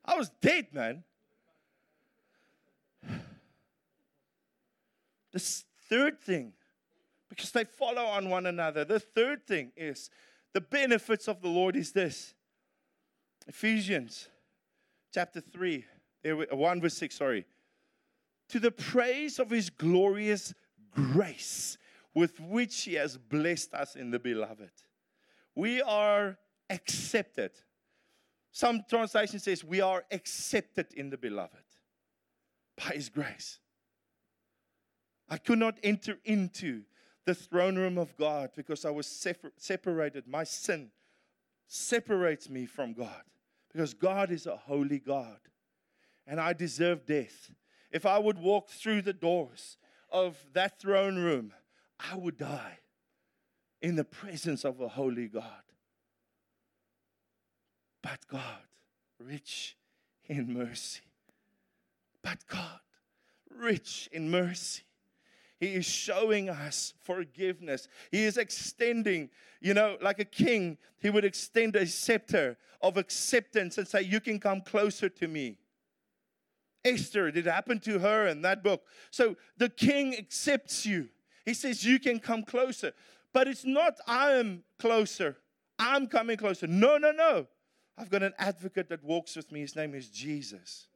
I 0.09 0.17
was 0.17 0.29
dead, 0.41 0.73
man. 0.73 1.03
The 5.31 5.39
third 5.87 6.19
thing 6.19 6.53
because 7.29 7.51
they 7.51 7.63
follow 7.63 8.03
on 8.03 8.29
one 8.29 8.47
another. 8.47 8.83
The 8.83 8.99
third 8.99 9.45
thing 9.45 9.71
is 9.77 10.09
the 10.53 10.61
benefits 10.61 11.27
of 11.27 11.41
the 11.41 11.47
Lord 11.47 11.75
is 11.75 11.91
this 11.91 12.33
Ephesians 13.47 14.27
chapter 15.13 15.39
3, 15.39 15.85
uh, 16.25 16.55
1 16.55 16.81
verse 16.81 16.95
6, 16.95 17.15
sorry. 17.15 17.45
To 18.49 18.59
the 18.59 18.71
praise 18.71 19.37
of 19.37 19.51
his 19.51 19.69
glorious 19.69 20.55
grace 20.91 21.77
with 22.15 22.39
which 22.39 22.81
he 22.81 22.95
has 22.95 23.17
blessed 23.17 23.75
us 23.75 23.95
in 23.95 24.09
the 24.09 24.19
beloved. 24.19 24.71
We 25.55 25.81
are 25.83 26.37
accepted. 26.69 27.51
Some 28.59 28.83
translation 28.89 29.39
says 29.39 29.63
we 29.63 29.79
are 29.79 30.03
accepted 30.11 30.87
in 30.93 31.09
the 31.09 31.17
beloved 31.17 31.63
by 32.75 32.91
his 32.93 33.07
grace. 33.07 33.57
I 35.29 35.37
could 35.37 35.59
not 35.59 35.77
enter 35.81 36.17
into 36.25 36.81
the 37.23 37.33
throne 37.33 37.77
room 37.77 37.97
of 37.97 38.17
God 38.17 38.49
because 38.57 38.83
I 38.83 38.89
was 38.89 39.07
separated. 39.07 40.27
My 40.27 40.43
sin 40.43 40.91
separates 41.67 42.49
me 42.49 42.65
from 42.65 42.91
God 42.91 43.23
because 43.71 43.93
God 43.93 44.29
is 44.29 44.45
a 44.45 44.57
holy 44.57 44.99
God 44.99 45.39
and 46.27 46.37
I 46.37 46.51
deserve 46.51 47.05
death. 47.05 47.51
If 47.91 48.05
I 48.05 48.19
would 48.19 48.39
walk 48.39 48.71
through 48.71 49.03
the 49.03 49.13
doors 49.13 49.77
of 50.11 50.35
that 50.51 50.81
throne 50.81 51.15
room, 51.15 51.53
I 51.97 52.17
would 52.17 52.35
die 52.35 52.79
in 53.81 53.95
the 53.95 54.03
presence 54.03 54.65
of 54.65 54.81
a 54.81 54.89
holy 54.89 55.29
God. 55.29 55.68
But 58.09 58.27
God, 58.27 58.61
rich 59.19 59.77
in 60.25 60.53
mercy. 60.53 61.01
But 62.23 62.39
God, 62.47 62.79
rich 63.49 64.09
in 64.11 64.31
mercy 64.31 64.83
he 65.59 65.67
is 65.67 65.85
showing 65.85 66.49
us 66.49 66.93
forgiveness. 67.03 67.87
He 68.11 68.23
is 68.23 68.37
extending, 68.37 69.29
you 69.59 69.73
know, 69.73 69.97
like 70.01 70.19
a 70.19 70.25
king, 70.25 70.77
he 70.99 71.09
would 71.09 71.25
extend 71.25 71.75
a 71.75 71.85
scepter 71.85 72.57
of 72.81 72.95
acceptance 72.95 73.77
and 73.77 73.87
say, 73.87 74.01
You 74.01 74.21
can 74.21 74.39
come 74.39 74.61
closer 74.61 75.09
to 75.09 75.27
me. 75.27 75.57
Esther, 76.85 77.27
it 77.27 77.45
happened 77.45 77.83
to 77.83 77.99
her 77.99 78.27
in 78.27 78.41
that 78.43 78.63
book. 78.63 78.83
So 79.11 79.35
the 79.57 79.67
king 79.67 80.15
accepts 80.17 80.85
you. 80.85 81.09
He 81.45 81.53
says, 81.53 81.85
You 81.85 81.99
can 81.99 82.19
come 82.19 82.43
closer. 82.43 82.93
But 83.33 83.49
it's 83.49 83.65
not, 83.65 83.95
I 84.07 84.31
am 84.31 84.63
closer. 84.79 85.37
I'm 85.77 86.07
coming 86.07 86.37
closer. 86.37 86.67
No, 86.67 86.97
no, 86.97 87.11
no. 87.11 87.47
I've 87.99 88.09
got 88.09 88.23
an 88.23 88.33
advocate 88.39 88.87
that 88.89 89.03
walks 89.03 89.35
with 89.35 89.51
me. 89.51 89.59
His 89.59 89.75
name 89.75 89.93
is 89.93 90.07
Jesus. 90.07 90.87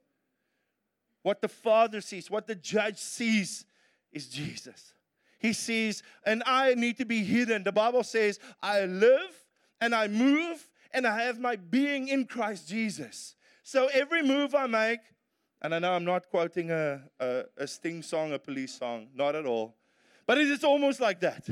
What 1.22 1.42
the 1.42 1.48
Father 1.48 2.00
sees, 2.00 2.30
what 2.30 2.46
the 2.46 2.54
judge 2.54 2.98
sees, 2.98 3.66
is 4.10 4.28
Jesus. 4.28 4.94
He 5.38 5.52
sees, 5.52 6.02
and 6.24 6.42
I 6.46 6.74
need 6.74 6.96
to 6.98 7.04
be 7.04 7.22
hidden. 7.22 7.64
The 7.64 7.72
Bible 7.72 8.02
says, 8.02 8.38
I 8.62 8.86
live 8.86 9.44
and 9.80 9.94
I 9.94 10.08
move 10.08 10.66
and 10.92 11.06
I 11.06 11.24
have 11.24 11.38
my 11.38 11.56
being 11.56 12.08
in 12.08 12.24
Christ 12.24 12.68
Jesus. 12.68 13.34
So 13.62 13.88
every 13.92 14.22
move 14.22 14.54
I 14.54 14.66
make, 14.66 15.00
and 15.60 15.74
I 15.74 15.78
know 15.78 15.92
I'm 15.92 16.04
not 16.04 16.30
quoting 16.30 16.70
a, 16.70 17.02
a, 17.20 17.44
a 17.58 17.66
Sting 17.66 18.02
song, 18.02 18.32
a 18.32 18.38
police 18.38 18.78
song, 18.78 19.08
not 19.14 19.34
at 19.34 19.44
all, 19.44 19.74
but 20.26 20.38
it 20.38 20.46
is 20.46 20.64
almost 20.64 21.00
like 21.00 21.20
that. 21.20 21.46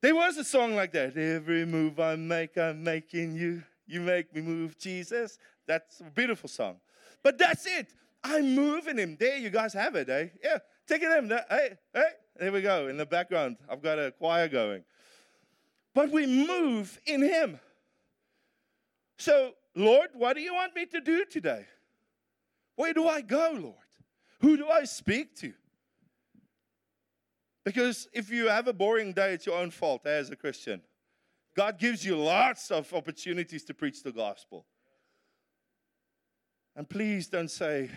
There 0.00 0.14
was 0.14 0.36
a 0.36 0.44
song 0.44 0.76
like 0.76 0.92
that. 0.92 1.16
Every 1.16 1.64
move 1.64 1.98
I 1.98 2.14
make, 2.16 2.56
I'm 2.58 2.84
making 2.84 3.34
you. 3.34 3.64
You 3.86 4.00
make 4.00 4.34
me 4.34 4.40
move, 4.40 4.78
Jesus. 4.78 5.38
That's 5.66 6.00
a 6.00 6.10
beautiful 6.10 6.48
song. 6.48 6.76
But 7.22 7.38
that's 7.38 7.66
it. 7.66 7.92
I'm 8.22 8.54
moving 8.54 8.98
him. 8.98 9.16
There, 9.18 9.36
you 9.36 9.50
guys 9.50 9.72
have 9.72 9.94
it, 9.94 10.08
eh? 10.08 10.28
Yeah. 10.42 10.58
Take 10.86 11.02
it 11.02 11.10
in. 11.18 11.28
Hey, 11.28 11.78
hey, 11.92 12.08
there 12.38 12.52
we 12.52 12.62
go. 12.62 12.86
In 12.86 12.96
the 12.96 13.06
background, 13.06 13.56
I've 13.68 13.82
got 13.82 13.98
a 13.98 14.12
choir 14.12 14.48
going. 14.48 14.84
But 15.94 16.10
we 16.10 16.26
move 16.26 17.00
in 17.06 17.22
Him. 17.22 17.58
So, 19.18 19.52
Lord, 19.74 20.10
what 20.12 20.36
do 20.36 20.42
you 20.42 20.54
want 20.54 20.74
me 20.76 20.86
to 20.86 21.00
do 21.00 21.24
today? 21.24 21.66
Where 22.76 22.92
do 22.92 23.08
I 23.08 23.20
go, 23.22 23.56
Lord? 23.58 23.74
Who 24.40 24.56
do 24.56 24.68
I 24.68 24.84
speak 24.84 25.34
to? 25.36 25.54
Because 27.64 28.06
if 28.12 28.30
you 28.30 28.46
have 28.48 28.68
a 28.68 28.72
boring 28.72 29.12
day, 29.12 29.32
it's 29.32 29.46
your 29.46 29.58
own 29.58 29.70
fault 29.70 30.02
eh, 30.06 30.10
as 30.10 30.30
a 30.30 30.36
Christian. 30.36 30.82
God 31.56 31.78
gives 31.78 32.04
you 32.04 32.16
lots 32.16 32.70
of 32.70 32.92
opportunities 32.92 33.64
to 33.64 33.74
preach 33.74 34.02
the 34.02 34.12
gospel. 34.12 34.66
And 36.76 36.86
please 36.86 37.28
don't 37.28 37.50
say, 37.50 37.90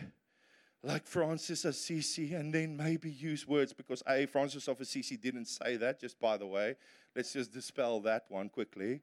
like 0.81 1.05
Francis 1.05 1.65
of 1.65 1.71
Assisi, 1.71 2.33
and 2.35 2.53
then 2.53 2.77
maybe 2.77 3.11
use 3.11 3.45
words 3.45 3.73
because 3.73 4.01
A, 4.07 4.25
Francis 4.27 4.69
of 4.69 4.79
Assisi 4.79 5.17
didn't 5.17 5.47
say 5.47 5.75
that, 5.75 5.99
just 5.99 6.17
by 6.17 6.37
the 6.37 6.47
way. 6.47 6.77
Let's 7.13 7.33
just 7.33 7.51
dispel 7.51 7.99
that 8.01 8.23
one 8.29 8.47
quickly. 8.47 9.01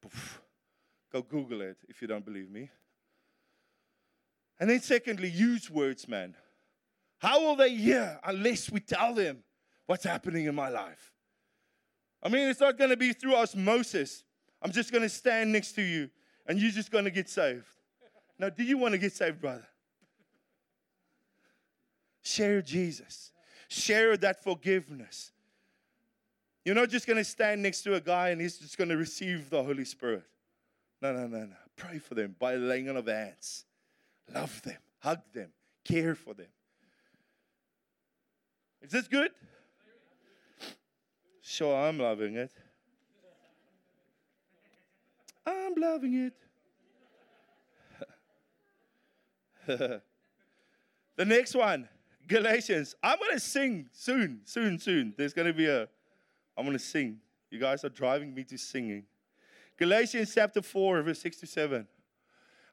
Poof. 0.00 0.40
Go 1.12 1.20
Google 1.20 1.60
it 1.60 1.76
if 1.88 2.00
you 2.00 2.08
don't 2.08 2.24
believe 2.24 2.50
me. 2.50 2.70
And 4.58 4.70
then, 4.70 4.80
secondly, 4.80 5.28
use 5.28 5.70
words, 5.70 6.08
man. 6.08 6.36
How 7.18 7.42
will 7.42 7.56
they 7.56 7.74
hear 7.74 8.18
unless 8.24 8.70
we 8.70 8.80
tell 8.80 9.14
them 9.14 9.42
what's 9.84 10.04
happening 10.04 10.46
in 10.46 10.54
my 10.54 10.70
life? 10.70 11.09
I 12.22 12.28
mean, 12.28 12.48
it's 12.48 12.60
not 12.60 12.76
going 12.76 12.90
to 12.90 12.96
be 12.96 13.12
through 13.12 13.36
osmosis. 13.36 14.24
I'm 14.62 14.72
just 14.72 14.92
going 14.92 15.02
to 15.02 15.08
stand 15.08 15.52
next 15.52 15.72
to 15.72 15.82
you 15.82 16.10
and 16.46 16.58
you're 16.58 16.70
just 16.70 16.90
going 16.90 17.04
to 17.04 17.10
get 17.10 17.28
saved. 17.28 17.64
Now, 18.38 18.50
do 18.50 18.62
you 18.62 18.78
want 18.78 18.92
to 18.92 18.98
get 18.98 19.12
saved, 19.12 19.40
brother? 19.40 19.66
Share 22.22 22.60
Jesus. 22.60 23.32
Share 23.68 24.16
that 24.18 24.42
forgiveness. 24.42 25.32
You're 26.64 26.74
not 26.74 26.90
just 26.90 27.06
going 27.06 27.16
to 27.16 27.24
stand 27.24 27.62
next 27.62 27.82
to 27.82 27.94
a 27.94 28.00
guy 28.00 28.30
and 28.30 28.40
he's 28.40 28.58
just 28.58 28.76
going 28.76 28.90
to 28.90 28.96
receive 28.96 29.48
the 29.48 29.62
Holy 29.62 29.84
Spirit. 29.84 30.24
No, 31.00 31.12
no, 31.12 31.26
no, 31.26 31.44
no. 31.44 31.56
Pray 31.76 31.98
for 31.98 32.14
them 32.14 32.36
by 32.38 32.56
laying 32.56 32.88
on 32.90 32.96
of 32.96 33.06
hands. 33.06 33.64
Love 34.34 34.60
them, 34.62 34.76
hug 34.98 35.20
them, 35.32 35.50
care 35.84 36.14
for 36.14 36.34
them. 36.34 36.46
Is 38.82 38.90
this 38.90 39.08
good? 39.08 39.30
Sure, 41.50 41.74
I'm 41.74 41.98
loving 41.98 42.36
it. 42.36 42.52
I'm 45.44 45.74
loving 45.76 46.30
it. 46.30 46.32
the 51.16 51.24
next 51.24 51.56
one 51.56 51.88
Galatians. 52.28 52.94
I'm 53.02 53.18
going 53.18 53.32
to 53.32 53.40
sing 53.40 53.88
soon, 53.90 54.42
soon, 54.44 54.78
soon. 54.78 55.12
There's 55.18 55.32
going 55.32 55.48
to 55.48 55.52
be 55.52 55.66
a, 55.66 55.88
I'm 56.56 56.64
going 56.64 56.78
to 56.78 56.78
sing. 56.78 57.18
You 57.50 57.58
guys 57.58 57.84
are 57.84 57.88
driving 57.88 58.32
me 58.32 58.44
to 58.44 58.56
singing. 58.56 59.02
Galatians 59.76 60.32
chapter 60.32 60.62
4, 60.62 61.02
verse 61.02 61.20
6 61.20 61.38
to 61.38 61.48
7. 61.48 61.88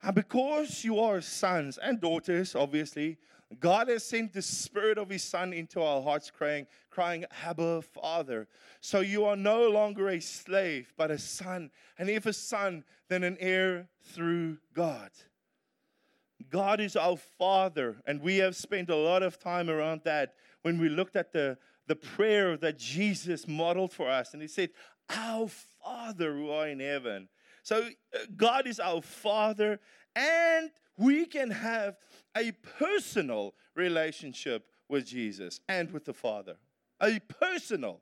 And 0.03 0.15
because 0.15 0.83
you 0.83 0.99
are 0.99 1.19
sons 1.21 1.79
and 1.79 1.99
daughters, 1.99 2.53
obviously, 2.53 3.17
God 3.59 3.87
has 3.87 4.03
sent 4.03 4.33
the 4.33 4.41
Spirit 4.41 4.97
of 4.97 5.09
His 5.09 5.23
Son 5.23 5.53
into 5.53 5.81
our 5.81 6.01
hearts, 6.01 6.29
crying, 6.29 6.67
crying, 6.89 7.25
Abba, 7.45 7.81
Father. 7.81 8.47
So 8.81 8.99
you 8.99 9.25
are 9.25 9.37
no 9.37 9.69
longer 9.69 10.09
a 10.09 10.19
slave, 10.19 10.93
but 10.97 11.11
a 11.11 11.17
son. 11.17 11.71
And 11.97 12.09
if 12.09 12.25
a 12.25 12.33
son, 12.33 12.83
then 13.07 13.23
an 13.23 13.37
heir 13.39 13.87
through 14.03 14.57
God. 14.73 15.11
God 16.49 16.79
is 16.79 16.95
our 16.95 17.17
Father, 17.17 17.97
and 18.05 18.21
we 18.21 18.37
have 18.37 18.55
spent 18.55 18.89
a 18.89 18.95
lot 18.95 19.23
of 19.23 19.39
time 19.39 19.69
around 19.69 20.01
that 20.03 20.35
when 20.61 20.79
we 20.79 20.89
looked 20.89 21.15
at 21.15 21.31
the, 21.31 21.57
the 21.87 21.95
prayer 21.95 22.57
that 22.57 22.77
Jesus 22.77 23.47
modeled 23.47 23.93
for 23.93 24.09
us. 24.09 24.33
And 24.33 24.41
He 24.41 24.47
said, 24.47 24.69
Our 25.09 25.47
Father 25.47 26.33
who 26.33 26.49
are 26.49 26.67
in 26.67 26.79
heaven. 26.79 27.29
So 27.63 27.83
uh, 28.15 28.19
God 28.35 28.65
is 28.65 28.79
our 28.79 29.01
Father, 29.01 29.79
and 30.17 30.71
we 30.97 31.25
can 31.25 31.51
have 31.51 31.95
a 32.35 32.51
personal 32.79 33.53
relationship 33.75 34.65
with 34.89 35.05
Jesus 35.05 35.61
and 35.69 35.91
with 35.91 36.05
the 36.05 36.13
Father. 36.13 36.55
A 37.01 37.19
personal. 37.19 38.01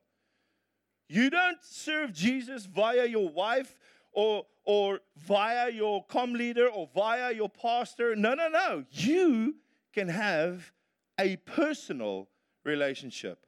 You 1.09 1.29
don't 1.29 1.57
serve 1.61 2.13
Jesus 2.13 2.65
via 2.65 3.05
your 3.05 3.27
wife 3.27 3.75
or, 4.13 4.45
or 4.63 5.01
via 5.17 5.69
your 5.69 6.05
com 6.05 6.33
leader 6.33 6.67
or 6.67 6.87
via 6.95 7.33
your 7.33 7.49
pastor. 7.49 8.15
No, 8.15 8.33
no, 8.33 8.47
no. 8.47 8.85
You 8.91 9.55
can 9.93 10.07
have 10.07 10.71
a 11.19 11.35
personal 11.37 12.29
relationship. 12.63 13.45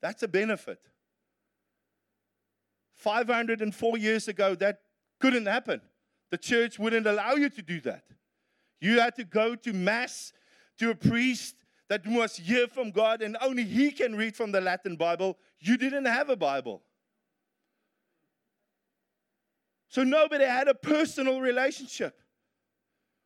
That's 0.00 0.22
a 0.22 0.28
benefit. 0.28 0.80
504 2.94 3.98
years 3.98 4.26
ago, 4.26 4.54
that 4.54 4.80
couldn't 5.20 5.46
happen. 5.46 5.82
The 6.30 6.38
church 6.38 6.78
wouldn't 6.78 7.06
allow 7.06 7.34
you 7.34 7.48
to 7.50 7.62
do 7.62 7.80
that. 7.82 8.04
You 8.80 9.00
had 9.00 9.14
to 9.16 9.24
go 9.24 9.54
to 9.54 9.72
Mass 9.72 10.32
to 10.78 10.90
a 10.90 10.94
priest 10.94 11.56
that 11.88 12.04
must 12.04 12.40
hear 12.40 12.66
from 12.66 12.90
God, 12.90 13.22
and 13.22 13.36
only 13.40 13.64
he 13.64 13.90
can 13.90 14.16
read 14.16 14.34
from 14.34 14.52
the 14.52 14.60
Latin 14.60 14.96
Bible. 14.96 15.38
You 15.60 15.76
didn't 15.76 16.06
have 16.06 16.28
a 16.28 16.36
Bible. 16.36 16.82
So 19.88 20.02
nobody 20.02 20.44
had 20.44 20.68
a 20.68 20.74
personal 20.74 21.40
relationship. 21.40 22.20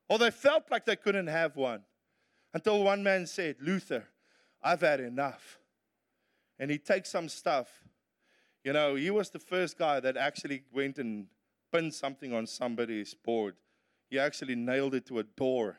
Or 0.08 0.18
they 0.18 0.30
felt 0.30 0.70
like 0.70 0.84
they 0.84 0.96
couldn't 0.96 1.28
have 1.28 1.56
one. 1.56 1.82
Until 2.52 2.82
one 2.82 3.02
man 3.02 3.26
said, 3.26 3.56
Luther, 3.60 4.04
I've 4.62 4.80
had 4.80 5.00
enough. 5.00 5.58
And 6.58 6.70
he 6.70 6.78
takes 6.78 7.08
some 7.08 7.28
stuff. 7.28 7.68
You 8.62 8.72
know, 8.72 8.94
he 8.94 9.10
was 9.10 9.30
the 9.30 9.38
first 9.38 9.78
guy 9.78 10.00
that 10.00 10.16
actually 10.16 10.64
went 10.72 10.98
and 10.98 11.26
pinned 11.72 11.94
something 11.94 12.32
on 12.34 12.46
somebody's 12.46 13.14
board. 13.14 13.54
He 14.08 14.18
actually 14.18 14.56
nailed 14.56 14.94
it 14.94 15.06
to 15.06 15.18
a 15.18 15.22
door. 15.22 15.78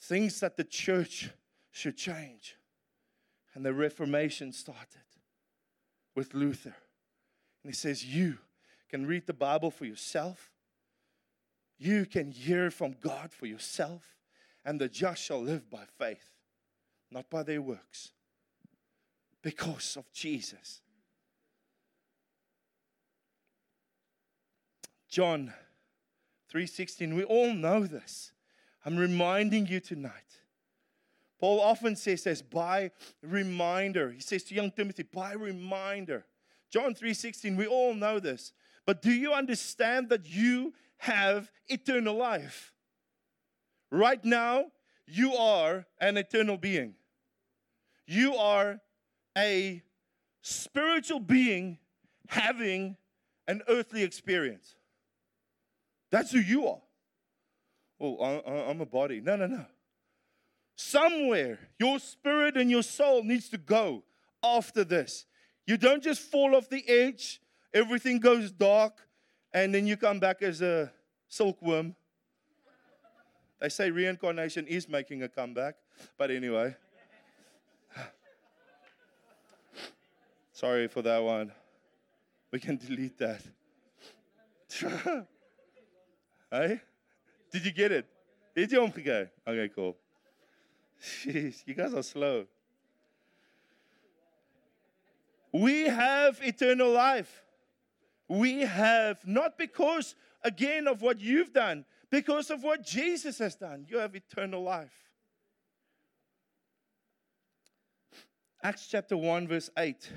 Things 0.00 0.40
that 0.40 0.56
the 0.56 0.64
church 0.64 1.30
should 1.70 1.96
change. 1.96 2.56
And 3.54 3.64
the 3.64 3.74
Reformation 3.74 4.52
started 4.52 5.02
with 6.14 6.34
Luther. 6.34 6.74
And 7.62 7.72
he 7.72 7.74
says, 7.74 8.04
You 8.04 8.38
can 8.88 9.06
read 9.06 9.26
the 9.26 9.32
Bible 9.32 9.70
for 9.70 9.84
yourself, 9.84 10.50
you 11.78 12.06
can 12.06 12.30
hear 12.30 12.70
from 12.70 12.94
God 13.00 13.32
for 13.32 13.46
yourself, 13.46 14.16
and 14.64 14.80
the 14.80 14.88
just 14.88 15.22
shall 15.22 15.42
live 15.42 15.70
by 15.70 15.84
faith, 15.98 16.36
not 17.10 17.28
by 17.30 17.42
their 17.42 17.62
works, 17.62 18.12
because 19.42 19.96
of 19.96 20.12
Jesus. 20.12 20.82
John 25.12 25.52
3:16 26.50 27.14
we 27.14 27.22
all 27.24 27.52
know 27.52 27.84
this. 27.84 28.32
I'm 28.82 28.96
reminding 28.96 29.66
you 29.66 29.78
tonight. 29.78 30.40
Paul 31.38 31.60
often 31.60 31.96
says 31.96 32.24
this 32.24 32.40
by 32.40 32.92
reminder. 33.20 34.10
He 34.10 34.20
says 34.20 34.42
to 34.44 34.54
young 34.54 34.70
Timothy, 34.70 35.02
by 35.02 35.34
reminder. 35.34 36.24
John 36.70 36.94
3:16, 36.94 37.58
we 37.58 37.66
all 37.66 37.92
know 37.92 38.20
this. 38.20 38.54
But 38.86 39.02
do 39.02 39.12
you 39.12 39.34
understand 39.34 40.08
that 40.08 40.26
you 40.26 40.72
have 40.96 41.52
eternal 41.68 42.16
life? 42.16 42.72
Right 43.90 44.24
now, 44.24 44.72
you 45.06 45.34
are 45.34 45.84
an 46.00 46.16
eternal 46.16 46.56
being. 46.56 46.94
You 48.06 48.34
are 48.36 48.80
a 49.36 49.82
spiritual 50.40 51.20
being 51.20 51.78
having 52.28 52.96
an 53.46 53.62
earthly 53.68 54.04
experience. 54.04 54.76
That's 56.12 56.30
who 56.30 56.38
you 56.38 56.68
are. 56.68 56.82
Oh, 57.98 58.18
I'm 58.68 58.80
a 58.82 58.86
body. 58.86 59.20
No, 59.20 59.34
no, 59.34 59.46
no. 59.46 59.64
Somewhere, 60.76 61.58
your 61.78 61.98
spirit 61.98 62.56
and 62.56 62.70
your 62.70 62.82
soul 62.82 63.24
needs 63.24 63.48
to 63.48 63.58
go 63.58 64.04
after 64.42 64.84
this. 64.84 65.24
You 65.66 65.78
don't 65.78 66.02
just 66.02 66.20
fall 66.20 66.54
off 66.54 66.68
the 66.68 66.86
edge, 66.86 67.40
everything 67.72 68.18
goes 68.18 68.50
dark, 68.50 69.00
and 69.54 69.74
then 69.74 69.86
you 69.86 69.96
come 69.96 70.20
back 70.20 70.42
as 70.42 70.60
a 70.60 70.92
silkworm. 71.28 71.94
They 73.60 73.70
say 73.70 73.90
reincarnation 73.90 74.66
is 74.66 74.88
making 74.88 75.22
a 75.22 75.28
comeback, 75.28 75.76
but 76.18 76.30
anyway. 76.30 76.76
Sorry 80.52 80.88
for 80.88 81.00
that 81.02 81.22
one. 81.22 81.52
We 82.50 82.58
can 82.58 82.76
delete 82.76 83.18
that. 83.18 83.40
hey? 86.52 86.80
Did 87.50 87.64
you 87.64 87.72
get 87.72 87.90
it? 87.90 88.06
Did 88.54 88.70
you 88.70 88.80
oh 88.80 88.88
omgekeken? 88.88 89.30
Okay, 89.48 89.70
cool. 89.74 89.96
Jeez, 91.02 91.62
you 91.66 91.74
guys 91.74 91.94
are 91.94 92.02
slow. 92.02 92.46
We 95.52 95.84
have 95.84 96.38
eternal 96.42 96.90
life. 96.90 97.42
We 98.28 98.60
have, 98.60 99.26
not 99.26 99.58
because, 99.58 100.14
again, 100.42 100.86
of 100.86 101.02
what 101.02 101.20
you've 101.20 101.52
done, 101.52 101.84
because 102.10 102.50
of 102.50 102.62
what 102.62 102.84
Jesus 102.84 103.38
has 103.38 103.56
done. 103.56 103.86
You 103.88 103.98
have 103.98 104.14
eternal 104.14 104.62
life. 104.62 104.92
Acts 108.62 108.86
chapter 108.86 109.16
1, 109.16 109.48
verse 109.48 109.70
8 109.76 110.10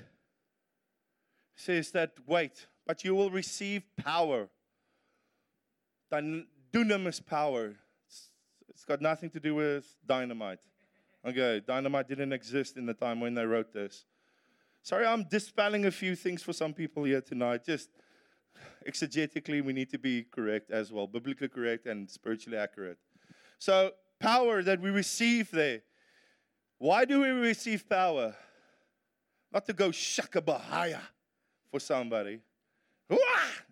says 1.55 1.91
that, 1.91 2.11
wait, 2.27 2.67
but 2.85 3.03
you 3.03 3.15
will 3.15 3.31
receive 3.31 3.83
power. 3.97 4.49
Dunamis 6.21 7.25
power. 7.25 7.75
It's, 8.07 8.29
it's 8.69 8.85
got 8.85 9.01
nothing 9.01 9.29
to 9.31 9.39
do 9.39 9.55
with 9.55 9.85
dynamite. 10.05 10.59
Okay, 11.25 11.61
dynamite 11.65 12.07
didn't 12.07 12.33
exist 12.33 12.77
in 12.77 12.85
the 12.85 12.93
time 12.93 13.19
when 13.19 13.33
they 13.33 13.45
wrote 13.45 13.73
this. 13.73 14.05
Sorry, 14.83 15.07
I'm 15.07 15.23
dispelling 15.23 15.85
a 15.85 15.91
few 15.91 16.15
things 16.15 16.43
for 16.43 16.53
some 16.53 16.73
people 16.73 17.05
here 17.05 17.21
tonight. 17.21 17.65
Just 17.65 17.89
exegetically, 18.87 19.63
we 19.63 19.73
need 19.73 19.89
to 19.89 19.97
be 19.97 20.23
correct 20.23 20.69
as 20.69 20.91
well, 20.91 21.07
biblically 21.07 21.47
correct 21.47 21.87
and 21.87 22.09
spiritually 22.09 22.57
accurate. 22.57 22.99
So, 23.57 23.91
power 24.19 24.61
that 24.61 24.79
we 24.79 24.91
receive 24.91 25.49
there. 25.49 25.81
Why 26.77 27.05
do 27.05 27.21
we 27.21 27.29
receive 27.29 27.89
power? 27.89 28.35
Not 29.51 29.65
to 29.65 29.73
go 29.73 29.89
shakabahaya 29.89 30.99
for 31.71 31.79
somebody. 31.79 32.41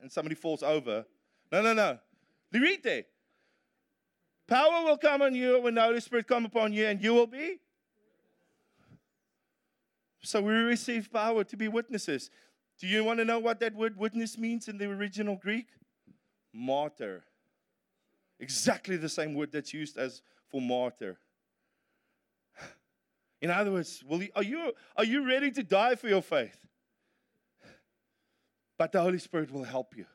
And 0.02 0.12
somebody 0.12 0.36
falls 0.36 0.64
over. 0.64 1.06
No, 1.52 1.62
no, 1.62 1.74
no. 1.74 2.00
Read 2.60 2.84
there. 2.84 3.04
Power 4.48 4.84
will 4.84 4.98
come 4.98 5.22
on 5.22 5.34
you 5.34 5.60
when 5.62 5.76
the 5.76 5.82
Holy 5.82 6.00
Spirit 6.00 6.28
come 6.28 6.46
upon 6.46 6.74
you, 6.74 6.86
and 6.86 7.02
you 7.02 7.14
will 7.14 7.28
be 7.28 7.60
so 10.24 10.42
we 10.42 10.54
receive 10.54 11.12
power 11.12 11.44
to 11.44 11.58
be 11.58 11.68
witnesses. 11.68 12.30
Do 12.80 12.88
you 12.88 13.04
want 13.04 13.20
to 13.20 13.26
know 13.26 13.40
what 13.40 13.60
that 13.60 13.76
word 13.76 13.98
witness 13.98 14.38
means 14.38 14.70
in 14.70 14.78
the 14.78 14.86
original 14.86 15.36
Greek? 15.36 15.68
Martyr. 16.54 17.26
Exactly 18.40 18.96
the 18.96 19.10
same 19.10 19.34
word 19.34 19.52
that's 19.52 19.74
used 19.74 19.98
as 19.98 20.22
for 20.50 20.62
martyr. 20.62 21.18
In 23.42 23.52
other 23.52 23.72
words, 23.74 24.02
will 24.08 24.24
you, 24.24 24.30
are, 24.36 24.44
you, 24.44 24.72
are 24.96 25.04
you 25.04 25.28
ready 25.28 25.52
to 25.52 25.64
die 25.64 25.96
for 25.96 26.08
your 26.08 26.22
faith? 26.22 26.58
But 28.78 28.94
the 28.94 29.02
Holy 29.02 29.20
Spirit 29.20 29.52
will 29.52 29.66
help 29.66 29.96
you. 29.96 30.06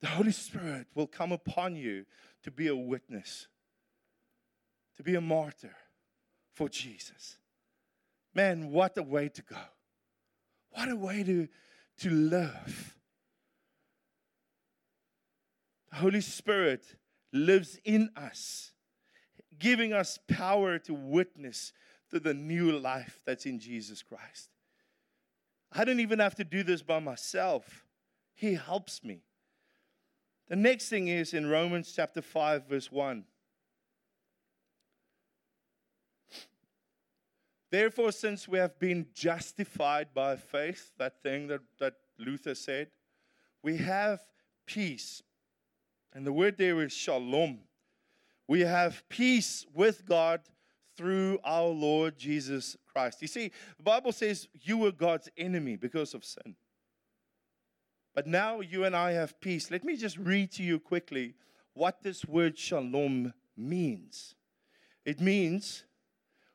The 0.00 0.08
Holy 0.08 0.32
Spirit 0.32 0.86
will 0.94 1.06
come 1.06 1.32
upon 1.32 1.76
you 1.76 2.06
to 2.42 2.50
be 2.50 2.68
a 2.68 2.76
witness, 2.76 3.48
to 4.96 5.02
be 5.02 5.14
a 5.14 5.20
martyr 5.20 5.74
for 6.54 6.68
Jesus. 6.68 7.36
Man, 8.34 8.70
what 8.70 8.96
a 8.96 9.02
way 9.02 9.28
to 9.28 9.42
go. 9.42 9.56
What 10.70 10.88
a 10.88 10.96
way 10.96 11.22
to, 11.22 11.48
to 11.98 12.10
live. 12.10 12.96
The 15.90 15.96
Holy 15.96 16.20
Spirit 16.20 16.86
lives 17.32 17.78
in 17.84 18.10
us, 18.16 18.72
giving 19.58 19.92
us 19.92 20.18
power 20.28 20.78
to 20.78 20.94
witness 20.94 21.72
to 22.10 22.20
the 22.20 22.34
new 22.34 22.72
life 22.78 23.20
that's 23.26 23.46
in 23.46 23.58
Jesus 23.58 24.02
Christ. 24.02 24.50
I 25.72 25.84
don't 25.84 26.00
even 26.00 26.18
have 26.18 26.34
to 26.36 26.44
do 26.44 26.62
this 26.62 26.82
by 26.82 27.00
myself, 27.00 27.84
He 28.34 28.54
helps 28.54 29.04
me. 29.04 29.22
The 30.50 30.56
next 30.56 30.88
thing 30.88 31.06
is 31.06 31.32
in 31.32 31.48
Romans 31.48 31.92
chapter 31.94 32.20
5, 32.20 32.66
verse 32.66 32.90
1. 32.90 33.24
Therefore, 37.70 38.10
since 38.10 38.48
we 38.48 38.58
have 38.58 38.76
been 38.80 39.06
justified 39.14 40.08
by 40.12 40.34
faith, 40.34 40.90
that 40.98 41.22
thing 41.22 41.46
that, 41.46 41.60
that 41.78 41.94
Luther 42.18 42.56
said, 42.56 42.88
we 43.62 43.76
have 43.76 44.20
peace. 44.66 45.22
And 46.12 46.26
the 46.26 46.32
word 46.32 46.58
there 46.58 46.82
is 46.82 46.92
shalom. 46.92 47.60
We 48.48 48.62
have 48.62 49.08
peace 49.08 49.64
with 49.72 50.04
God 50.04 50.40
through 50.96 51.38
our 51.44 51.68
Lord 51.68 52.18
Jesus 52.18 52.76
Christ. 52.92 53.22
You 53.22 53.28
see, 53.28 53.52
the 53.76 53.84
Bible 53.84 54.10
says 54.10 54.48
you 54.62 54.78
were 54.78 54.90
God's 54.90 55.28
enemy 55.38 55.76
because 55.76 56.12
of 56.12 56.24
sin. 56.24 56.56
But 58.14 58.26
now 58.26 58.60
you 58.60 58.84
and 58.84 58.96
I 58.96 59.12
have 59.12 59.40
peace. 59.40 59.70
Let 59.70 59.84
me 59.84 59.96
just 59.96 60.18
read 60.18 60.50
to 60.52 60.62
you 60.62 60.78
quickly 60.78 61.34
what 61.74 62.02
this 62.02 62.24
word 62.24 62.58
shalom 62.58 63.32
means. 63.56 64.34
It 65.04 65.20
means 65.20 65.84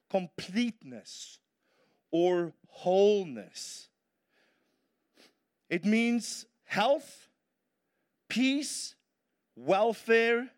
completeness 0.10 1.40
or 2.12 2.54
wholeness. 2.68 3.90
It 5.70 5.86
means 5.86 6.46
health, 6.66 7.28
peace, 8.28 8.96
welfare, 9.56 10.50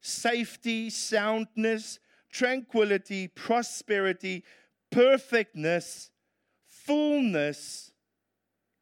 safety, 0.00 0.90
soundness, 0.90 1.98
tranquility, 2.30 3.28
prosperity, 3.28 4.44
perfectness, 4.90 6.10
fullness, 6.66 7.92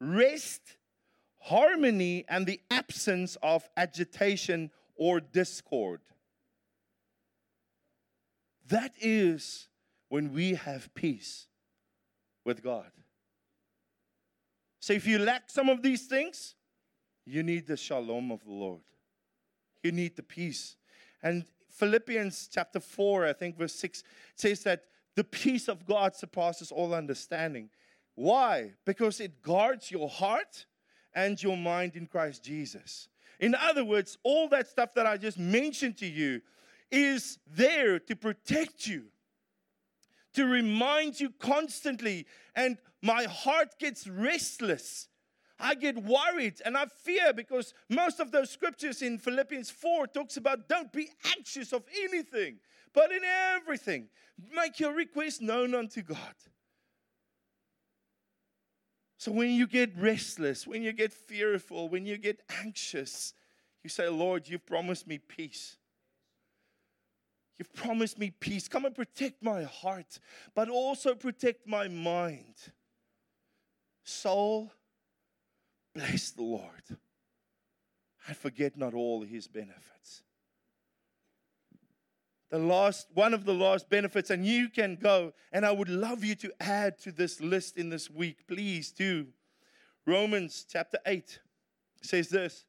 rest, 0.01 0.77
harmony, 1.43 2.23
and 2.29 2.45
the 2.45 2.61
absence 2.71 3.37
of 3.43 3.69
agitation 3.75 4.71
or 4.95 5.19
discord. 5.19 5.99
That 8.69 8.93
is 8.99 9.67
when 10.07 10.31
we 10.31 10.53
have 10.53 10.93
peace 10.93 11.47
with 12.45 12.63
God. 12.63 12.91
So 14.79 14.93
if 14.93 15.05
you 15.05 15.19
lack 15.19 15.49
some 15.49 15.69
of 15.69 15.81
these 15.81 16.07
things, 16.07 16.55
you 17.25 17.43
need 17.43 17.67
the 17.67 17.77
shalom 17.77 18.31
of 18.31 18.43
the 18.43 18.51
Lord. 18.51 18.81
You 19.81 19.91
need 19.91 20.15
the 20.15 20.23
peace. 20.23 20.77
And 21.21 21.45
Philippians 21.69 22.49
chapter 22.51 22.79
4, 22.79 23.25
I 23.25 23.33
think 23.33 23.57
verse 23.57 23.75
6 23.75 24.03
says 24.35 24.63
that 24.63 24.83
the 25.15 25.23
peace 25.23 25.67
of 25.67 25.85
God 25.85 26.15
surpasses 26.15 26.71
all 26.71 26.93
understanding. 26.93 27.69
Why? 28.15 28.73
Because 28.85 29.19
it 29.19 29.41
guards 29.41 29.91
your 29.91 30.07
heart 30.07 30.65
and 31.15 31.41
your 31.41 31.57
mind 31.57 31.95
in 31.95 32.07
Christ 32.07 32.43
Jesus. 32.43 33.07
In 33.39 33.55
other 33.55 33.83
words, 33.83 34.17
all 34.23 34.47
that 34.49 34.67
stuff 34.67 34.93
that 34.95 35.05
I 35.05 35.17
just 35.17 35.37
mentioned 35.37 35.97
to 35.97 36.05
you 36.05 36.41
is 36.91 37.39
there 37.47 37.99
to 37.99 38.15
protect 38.15 38.87
you, 38.87 39.05
to 40.33 40.45
remind 40.45 41.19
you 41.19 41.31
constantly. 41.39 42.25
And 42.55 42.77
my 43.01 43.23
heart 43.23 43.79
gets 43.79 44.07
restless 44.07 45.07
I 45.63 45.75
get 45.75 45.97
worried 46.03 46.61
and 46.65 46.77
I 46.77 46.85
fear 46.85 47.31
because 47.33 47.73
most 47.87 48.19
of 48.19 48.31
those 48.31 48.49
scriptures 48.49 49.01
in 49.01 49.17
Philippians 49.17 49.69
4 49.71 50.07
talks 50.07 50.35
about 50.35 50.67
don't 50.67 50.91
be 50.91 51.09
anxious 51.37 51.71
of 51.71 51.83
anything, 52.01 52.57
but 52.93 53.11
in 53.13 53.21
everything 53.23 54.09
make 54.53 54.79
your 54.81 54.93
request 54.93 55.41
known 55.41 55.73
unto 55.73 56.01
God. 56.01 56.35
So 59.23 59.31
when 59.31 59.51
you 59.51 59.67
get 59.67 59.97
restless, 59.97 60.67
when 60.67 60.83
you 60.83 60.91
get 60.91 61.13
fearful, 61.13 61.87
when 61.87 62.05
you 62.05 62.17
get 62.17 62.41
anxious, 62.61 63.33
you 63.81 63.89
say, 63.89 64.09
Lord, 64.09 64.49
you've 64.49 64.65
promised 64.65 65.07
me 65.07 65.17
peace. 65.17 65.77
You've 67.57 67.73
promised 67.73 68.19
me 68.19 68.31
peace. 68.31 68.67
Come 68.67 68.83
and 68.83 68.93
protect 68.93 69.41
my 69.41 69.63
heart, 69.63 70.19
but 70.53 70.67
also 70.67 71.15
protect 71.15 71.65
my 71.65 71.87
mind, 71.87 72.55
soul, 74.03 74.73
Bless 75.93 76.31
the 76.31 76.41
Lord 76.41 76.83
and 78.27 78.35
forget 78.35 78.77
not 78.77 78.93
all 78.93 79.21
his 79.21 79.47
benefits. 79.47 80.23
The 82.53 82.59
last, 82.59 83.07
one 83.15 83.33
of 83.33 83.45
the 83.45 83.53
last 83.55 83.89
benefits, 83.89 84.29
and 84.29 84.45
you 84.45 84.69
can 84.69 84.95
go, 84.95 85.33
and 85.51 85.65
I 85.65 85.71
would 85.71 85.89
love 85.89 86.23
you 86.23 86.35
to 86.35 86.53
add 86.59 86.99
to 86.99 87.11
this 87.11 87.41
list 87.41 87.77
in 87.77 87.89
this 87.89 88.11
week, 88.11 88.45
please 88.47 88.91
do. 88.91 89.25
Romans 90.05 90.63
chapter 90.69 90.99
8 91.03 91.39
says 92.03 92.29
this 92.29 92.65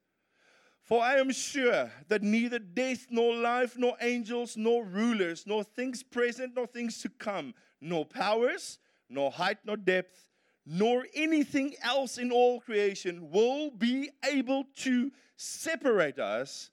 For 0.85 1.03
I 1.03 1.17
am 1.17 1.31
sure 1.31 1.93
that 2.09 2.23
neither 2.23 2.59
death, 2.59 3.09
nor 3.11 3.37
life, 3.37 3.77
nor 3.77 3.95
angels, 4.01 4.57
nor 4.57 4.87
rulers, 4.87 5.45
nor 5.47 5.63
things 5.63 6.03
present, 6.03 6.55
nor 6.57 6.67
things 6.67 7.03
to 7.03 7.11
come, 7.11 7.53
nor 7.79 8.07
powers, 8.07 8.79
nor 9.11 9.31
height, 9.31 9.59
nor 9.67 9.77
depth, 9.77 10.31
nor 10.65 11.05
anything 11.15 11.75
else 11.83 12.17
in 12.17 12.33
all 12.33 12.59
creation 12.59 13.31
will 13.31 13.71
be 13.71 14.09
able 14.25 14.65
to 14.77 15.13
separate 15.37 16.19
us 16.19 16.71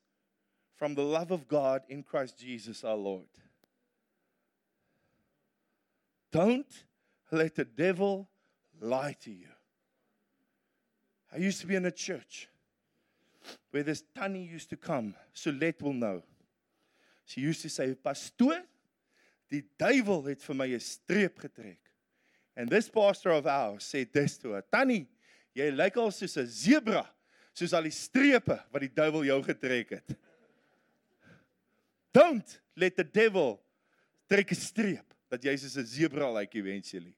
from 0.82 0.96
the 0.96 1.04
love 1.04 1.30
of 1.30 1.48
God 1.48 1.84
in 1.90 2.02
Christ 2.02 2.40
Jesus 2.40 2.84
our 2.84 2.96
Lord. 2.96 3.28
Don't 6.32 6.66
let 7.32 7.54
the 7.54 7.66
devil 7.66 8.28
lie 8.80 9.16
to 9.22 9.30
you. 9.30 9.50
I 11.32 11.38
used 11.38 11.62
to 11.62 11.68
be 11.68 11.76
in 11.76 11.86
a 11.86 11.92
church 11.92 12.50
where 13.70 13.84
this 13.84 14.04
Tanny 14.16 14.44
used 14.44 14.72
to 14.72 14.76
come. 14.76 15.14
Sulet 15.36 15.80
will 15.84 15.94
know. 15.94 16.24
She 17.26 17.42
used 17.42 17.62
to 17.62 17.70
say, 17.70 17.94
Pastoor, 17.94 18.64
die 19.52 19.62
duivel 19.78 20.24
het 20.32 20.42
vir 20.42 20.56
my 20.56 20.66
'n 20.66 20.80
streep 20.80 21.38
getrek. 21.38 21.94
En 22.58 22.68
this 22.68 22.90
pastor 22.90 23.34
of 23.34 23.46
ours 23.46 23.86
sê 23.86 24.04
dis 24.12 24.40
toe, 24.40 24.64
Tannie, 24.72 25.06
jy 25.54 25.70
lyk 25.70 25.98
al 25.98 26.10
soos 26.10 26.38
'n 26.38 26.48
zebra, 26.48 27.06
soos 27.54 27.72
al 27.72 27.84
die 27.84 27.94
strepe 27.94 28.58
wat 28.72 28.82
die 28.82 28.96
duiwel 28.96 29.26
jou 29.26 29.44
getrek 29.44 29.90
het. 29.92 30.18
Don't 32.14 32.60
let 32.76 32.96
the 32.96 33.04
devil 33.04 33.62
trek 34.30 34.52
'n 34.52 34.58
streep 34.58 35.06
dat 35.30 35.44
jy 35.44 35.56
soos 35.56 35.78
'n 35.78 35.86
zebra 35.86 36.32
lyk 36.32 36.56
eventually. 36.56 37.16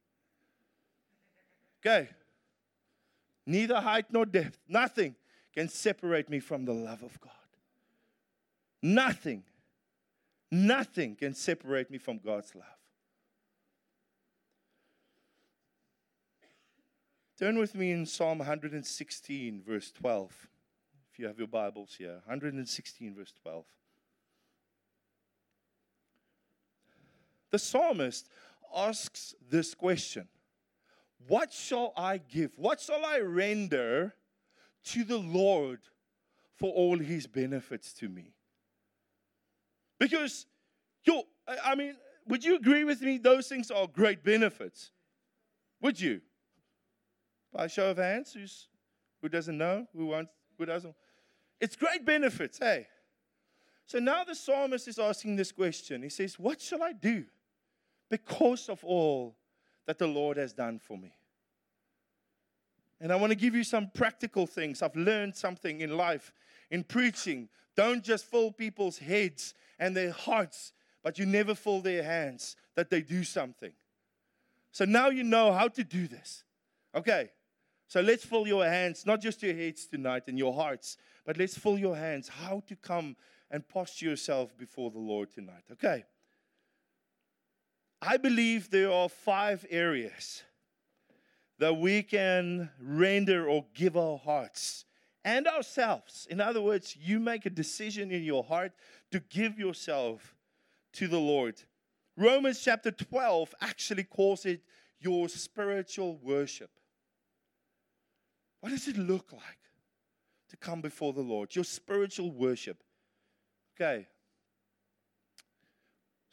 Okay. 1.80 2.10
Neither 3.46 3.82
height 3.82 4.12
nor 4.12 4.26
depth, 4.26 4.60
nothing 4.68 5.16
can 5.52 5.68
separate 5.68 6.30
me 6.30 6.40
from 6.40 6.66
the 6.66 6.74
love 6.74 7.04
of 7.04 7.20
God. 7.20 7.32
Nothing. 8.82 9.44
Nothing 10.50 11.16
can 11.16 11.34
separate 11.34 11.90
me 11.90 11.98
from 11.98 12.20
God's 12.20 12.54
love. 12.56 12.80
Turn 17.38 17.58
with 17.58 17.76
me 17.76 17.92
in 17.92 18.06
Psalm 18.06 18.38
116, 18.38 19.64
verse 19.64 19.92
12. 19.92 20.50
If 21.12 21.20
you 21.20 21.28
have 21.28 21.38
your 21.38 21.48
Bibles 21.48 21.96
here, 21.96 22.22
116, 22.26 23.16
verse 23.16 23.34
12. 23.42 23.66
The 27.54 27.60
psalmist 27.60 28.30
asks 28.76 29.36
this 29.48 29.76
question 29.76 30.28
What 31.28 31.54
shall 31.54 31.94
I 31.96 32.18
give? 32.18 32.52
What 32.56 32.82
shall 32.82 33.06
I 33.06 33.20
render 33.20 34.16
to 34.86 35.04
the 35.04 35.20
Lord 35.20 35.80
for 36.58 36.74
all 36.74 36.98
his 36.98 37.28
benefits 37.28 37.94
to 37.94 38.10
me? 38.10 38.34
Because, 40.00 40.48
yo, 41.04 41.22
I 41.64 41.76
mean, 41.76 41.96
would 42.26 42.44
you 42.44 42.56
agree 42.56 42.86
with 42.86 43.04
me? 43.04 43.20
Those 43.20 43.48
things 43.48 43.70
are 43.70 43.86
great 43.86 44.24
benefits. 44.24 44.90
Would 45.80 46.02
you? 46.02 46.22
By 47.54 47.68
show 47.68 47.92
of 47.92 47.98
hands, 47.98 48.34
who's, 48.34 48.68
who 49.22 49.30
doesn't 49.30 49.60
know? 49.60 49.86
Who 49.96 50.08
wants? 50.08 50.32
Who 50.58 50.66
doesn't? 50.66 50.96
It's 51.62 51.76
great 51.76 52.04
benefits, 52.04 52.58
hey. 52.58 52.88
So 53.86 54.00
now 54.00 54.24
the 54.24 54.34
psalmist 54.34 54.88
is 54.88 54.98
asking 54.98 55.36
this 55.36 55.52
question. 55.52 56.02
He 56.02 56.10
says, 56.10 56.40
What 56.40 56.60
shall 56.60 56.82
I 56.82 56.94
do 56.94 57.26
because 58.14 58.70
of 58.70 58.84
all 58.84 59.36
that 59.88 59.98
the 59.98 60.06
Lord 60.06 60.38
has 60.38 60.54
done 60.54 60.78
for 60.78 60.96
me? 60.96 61.12
And 63.02 63.12
I 63.12 63.16
want 63.16 63.32
to 63.32 63.36
give 63.36 63.56
you 63.56 63.64
some 63.64 63.90
practical 63.92 64.46
things. 64.46 64.84
I've 64.84 64.96
learned 64.96 65.36
something 65.36 65.82
in 65.82 65.98
life, 65.98 66.32
in 66.70 66.84
preaching. 66.84 67.50
Don't 67.76 68.04
just 68.04 68.26
fill 68.26 68.52
people's 68.52 69.00
heads 69.00 69.56
and 69.80 69.98
their 69.98 70.12
hearts, 70.12 70.74
but 71.02 71.18
you 71.18 71.26
never 71.26 71.56
fill 71.56 71.82
their 71.82 72.04
hands 72.04 72.56
that 72.76 72.92
they 72.92 73.02
do 73.02 73.24
something. 73.24 73.74
So 74.72 74.86
now 74.86 75.10
you 75.10 75.24
know 75.24 75.52
how 75.52 75.68
to 75.70 75.84
do 75.84 76.08
this. 76.08 76.44
Okay, 76.96 77.32
so 77.88 78.00
let's 78.00 78.24
fill 78.24 78.46
your 78.48 78.64
hands, 78.64 79.08
not 79.08 79.22
just 79.22 79.42
your 79.42 79.56
heads 79.56 79.88
tonight 79.88 80.26
and 80.28 80.38
your 80.38 80.54
hearts, 80.54 80.98
but 81.26 81.36
let's 81.38 81.58
fill 81.58 81.80
your 81.80 81.96
hands 81.96 82.28
how 82.28 82.62
to 82.68 82.76
come 82.76 83.16
and 83.50 83.68
posture 83.68 84.06
yourself 84.06 84.56
before 84.56 84.92
the 84.92 85.00
Lord 85.00 85.32
tonight. 85.32 85.64
Okay. 85.72 86.04
I 88.06 88.18
believe 88.18 88.70
there 88.70 88.92
are 88.92 89.08
five 89.08 89.66
areas 89.70 90.44
that 91.58 91.78
we 91.78 92.04
can 92.04 92.70
render 92.82 93.48
or 93.48 93.66
give 93.74 93.96
our 93.96 94.18
hearts 94.18 94.84
and 95.24 95.48
ourselves. 95.48 96.28
In 96.30 96.42
other 96.42 96.62
words, 96.62 96.98
you 97.00 97.22
make 97.22 97.46
a 97.46 97.50
decision 97.50 98.12
in 98.12 98.24
your 98.24 98.44
heart 98.44 98.74
to 99.12 99.22
give 99.22 99.58
yourself 99.58 100.36
to 100.94 101.08
the 101.08 101.20
Lord. 101.20 101.62
Romans 102.18 102.62
chapter 102.62 102.92
12 102.92 103.56
actually 103.62 104.04
calls 104.04 104.46
it 104.46 104.62
your 105.00 105.30
spiritual 105.30 106.20
worship. 106.22 106.72
What 108.60 108.72
does 108.72 108.90
it 108.90 108.98
look 108.98 109.32
like 109.32 109.60
to 110.50 110.58
come 110.58 110.82
before 110.82 111.14
the 111.14 111.22
Lord? 111.22 111.56
Your 111.56 111.66
spiritual 111.66 112.32
worship. 112.32 112.84
Okay. 113.76 114.08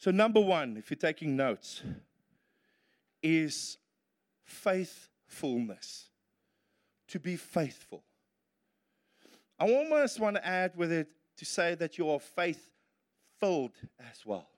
So, 0.01 0.11
number 0.11 0.41
one, 0.41 0.79
if 0.79 0.91
you're 0.91 0.97
taking 0.97 1.37
notes, 1.37 1.83
is 3.23 3.77
faithfulness. 4.45 6.07
To 7.09 7.21
be 7.21 7.37
faithful. 7.37 8.03
I 9.59 9.71
almost 9.71 10.19
want 10.19 10.37
to 10.37 10.47
add 10.47 10.75
with 10.75 10.91
it 10.91 11.09
to 11.37 11.45
say 11.45 11.75
that 11.75 11.99
you 11.99 12.09
are 12.09 12.19
faith 12.19 12.71
filled 13.39 13.73
as 13.99 14.25
well. 14.25 14.49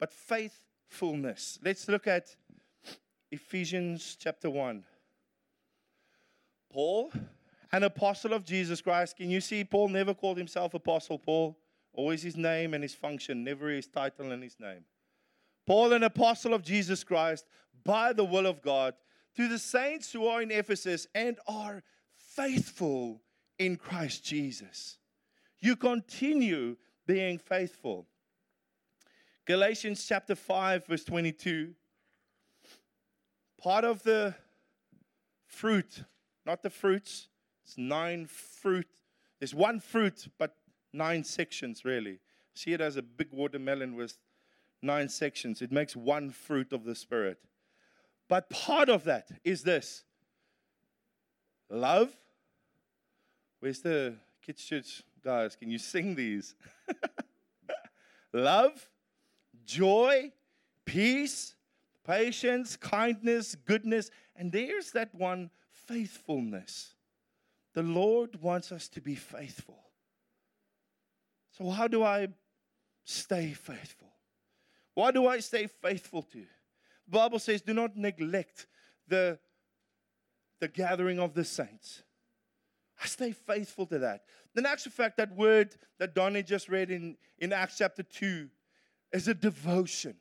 But 0.00 0.12
faithfulness. 0.12 1.60
Let's 1.62 1.86
look 1.86 2.08
at 2.08 2.34
Ephesians 3.30 4.16
chapter 4.18 4.50
1. 4.50 4.82
Paul, 6.72 7.12
an 7.70 7.84
apostle 7.84 8.32
of 8.32 8.44
Jesus 8.44 8.80
Christ. 8.80 9.16
Can 9.16 9.30
you 9.30 9.40
see 9.40 9.62
Paul 9.62 9.90
never 9.90 10.12
called 10.12 10.38
himself 10.38 10.74
Apostle 10.74 11.20
Paul? 11.20 11.56
Always 11.94 12.22
his 12.22 12.36
name 12.36 12.74
and 12.74 12.82
his 12.82 12.94
function, 12.94 13.44
never 13.44 13.68
his 13.68 13.86
title 13.86 14.32
and 14.32 14.42
his 14.42 14.58
name. 14.58 14.84
Paul, 15.66 15.92
an 15.92 16.02
apostle 16.02 16.54
of 16.54 16.62
Jesus 16.62 17.04
Christ, 17.04 17.44
by 17.84 18.12
the 18.12 18.24
will 18.24 18.46
of 18.46 18.62
God, 18.62 18.94
to 19.36 19.48
the 19.48 19.58
saints 19.58 20.12
who 20.12 20.26
are 20.26 20.42
in 20.42 20.50
Ephesus 20.50 21.06
and 21.14 21.38
are 21.46 21.82
faithful 22.16 23.22
in 23.58 23.76
Christ 23.76 24.24
Jesus. 24.24 24.98
You 25.60 25.76
continue 25.76 26.76
being 27.06 27.38
faithful. 27.38 28.06
Galatians 29.46 30.04
chapter 30.06 30.34
5, 30.34 30.86
verse 30.86 31.04
22. 31.04 31.74
Part 33.60 33.84
of 33.84 34.02
the 34.02 34.34
fruit, 35.46 36.04
not 36.44 36.62
the 36.62 36.70
fruits, 36.70 37.28
it's 37.64 37.78
nine 37.78 38.26
fruit. 38.26 38.88
There's 39.38 39.54
one 39.54 39.78
fruit, 39.78 40.26
but 40.38 40.56
nine 40.92 41.24
sections, 41.24 41.84
really. 41.84 42.18
See 42.54 42.72
it 42.72 42.80
as 42.80 42.96
a 42.96 43.02
big 43.02 43.28
watermelon 43.32 43.96
with 43.96 44.18
nine 44.82 45.08
sections. 45.08 45.62
It 45.62 45.72
makes 45.72 45.96
one 45.96 46.30
fruit 46.30 46.72
of 46.72 46.84
the 46.84 46.94
Spirit. 46.94 47.38
But 48.28 48.50
part 48.50 48.88
of 48.88 49.04
that 49.04 49.28
is 49.44 49.62
this 49.62 50.04
love. 51.70 52.14
Where's 53.60 53.80
the 53.80 54.14
kids' 54.44 54.64
church 54.64 55.02
guys? 55.24 55.56
Can 55.56 55.70
you 55.70 55.78
sing 55.78 56.14
these? 56.14 56.54
love, 58.32 58.88
joy, 59.64 60.32
peace, 60.84 61.54
patience, 62.04 62.76
kindness, 62.76 63.54
goodness, 63.54 64.10
and 64.34 64.50
there's 64.50 64.90
that 64.92 65.14
one 65.14 65.50
faithfulness. 65.70 66.94
The 67.74 67.82
Lord 67.82 68.42
wants 68.42 68.72
us 68.72 68.88
to 68.88 69.00
be 69.00 69.14
faithful. 69.14 69.78
So, 71.56 71.70
how 71.70 71.88
do 71.88 72.02
I 72.02 72.28
stay 73.04 73.52
faithful? 73.52 74.08
Why 74.94 75.10
do 75.10 75.26
I 75.26 75.40
stay 75.40 75.66
faithful 75.66 76.22
to? 76.22 76.38
The 76.38 77.18
Bible 77.18 77.38
says, 77.38 77.62
do 77.62 77.74
not 77.74 77.96
neglect 77.96 78.66
the, 79.08 79.38
the 80.60 80.68
gathering 80.68 81.18
of 81.18 81.34
the 81.34 81.44
saints. 81.44 82.02
I 83.02 83.06
stay 83.06 83.32
faithful 83.32 83.86
to 83.86 83.98
that. 84.00 84.24
The 84.54 84.68
actual 84.68 84.92
fact, 84.92 85.16
that 85.16 85.34
word 85.34 85.76
that 85.98 86.14
Donnie 86.14 86.42
just 86.42 86.68
read 86.68 86.90
in, 86.90 87.16
in 87.38 87.52
Acts 87.52 87.78
chapter 87.78 88.02
2 88.02 88.48
is 89.12 89.28
a 89.28 89.34
devotion. 89.34 90.14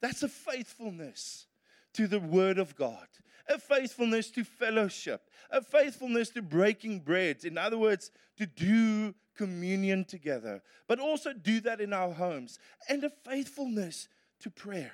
That's 0.00 0.22
a 0.22 0.28
faithfulness 0.28 1.46
to 1.94 2.06
the 2.06 2.18
Word 2.20 2.58
of 2.58 2.74
God, 2.74 3.06
a 3.48 3.58
faithfulness 3.58 4.30
to 4.30 4.44
fellowship, 4.44 5.28
a 5.50 5.62
faithfulness 5.62 6.30
to 6.30 6.42
breaking 6.42 7.00
bread. 7.00 7.44
In 7.44 7.58
other 7.58 7.78
words, 7.78 8.10
to 8.38 8.46
do 8.46 9.14
communion 9.36 10.04
together, 10.04 10.62
but 10.86 11.00
also 11.00 11.32
do 11.32 11.60
that 11.60 11.80
in 11.80 11.92
our 11.92 12.12
homes, 12.12 12.58
and 12.88 13.04
a 13.04 13.10
faithfulness 13.10 14.08
to 14.40 14.50
prayer. 14.50 14.92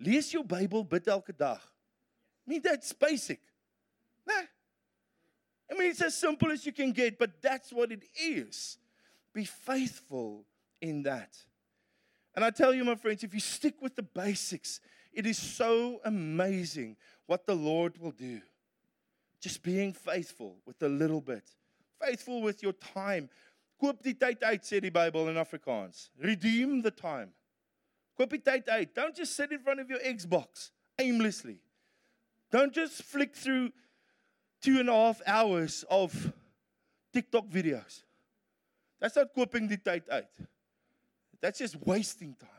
Lees 0.00 0.30
jou 0.30 0.44
Bybel, 0.44 0.88
bid 0.88 1.08
elke 1.08 1.36
dag. 1.36 1.58
I 1.58 2.50
mean, 2.50 2.60
that's 2.62 2.92
basic. 2.92 3.40
Nah. 4.26 4.42
I 5.70 5.74
mean, 5.74 5.90
it's 5.90 6.00
as 6.00 6.14
simple 6.14 6.50
as 6.50 6.64
you 6.64 6.72
can 6.72 6.92
get, 6.92 7.18
but 7.18 7.42
that's 7.42 7.72
what 7.72 7.92
it 7.92 8.04
is. 8.18 8.78
Be 9.34 9.44
faithful 9.44 10.44
in 10.80 11.02
that. 11.02 11.36
And 12.34 12.44
I 12.44 12.50
tell 12.50 12.72
you, 12.72 12.84
my 12.84 12.94
friends, 12.94 13.24
if 13.24 13.34
you 13.34 13.40
stick 13.40 13.74
with 13.82 13.96
the 13.96 14.02
basics, 14.02 14.80
it 15.18 15.26
is 15.26 15.36
so 15.36 16.00
amazing 16.04 16.96
what 17.26 17.44
the 17.44 17.54
Lord 17.54 17.98
will 17.98 18.12
do. 18.12 18.40
Just 19.40 19.64
being 19.64 19.92
faithful 19.92 20.58
with 20.64 20.80
a 20.80 20.88
little 20.88 21.20
bit. 21.20 21.42
Faithful 22.00 22.40
with 22.40 22.62
your 22.62 22.72
time. 22.72 23.28
Koop 23.80 24.00
die 24.02 24.14
tyd 24.14 24.44
uit 24.46 24.62
sê 24.62 24.78
die 24.80 24.92
Bybel 24.94 25.26
in 25.32 25.40
Afrikaans. 25.42 26.10
Redeem 26.22 26.82
the 26.82 26.92
time. 26.92 27.32
Koop 28.16 28.30
die 28.30 28.38
tyd 28.38 28.70
uit. 28.70 28.94
Don't 28.94 29.16
just 29.16 29.34
sit 29.34 29.50
in 29.50 29.58
front 29.58 29.80
of 29.80 29.90
your 29.90 29.98
Xbox 29.98 30.70
aimlessly. 31.00 31.58
Don't 32.52 32.72
just 32.72 33.02
flick 33.02 33.34
through 33.34 33.72
two 34.62 34.78
and 34.78 34.88
a 34.88 34.92
half 34.92 35.20
hours 35.26 35.84
of 35.90 36.32
TikTok 37.12 37.48
videos. 37.48 38.04
That's 39.00 39.16
not 39.16 39.34
kooping 39.34 39.66
die 39.68 39.82
tyd 39.82 40.08
uit. 40.10 40.30
That's 41.40 41.58
just 41.58 41.74
wasting 41.84 42.36
time. 42.38 42.57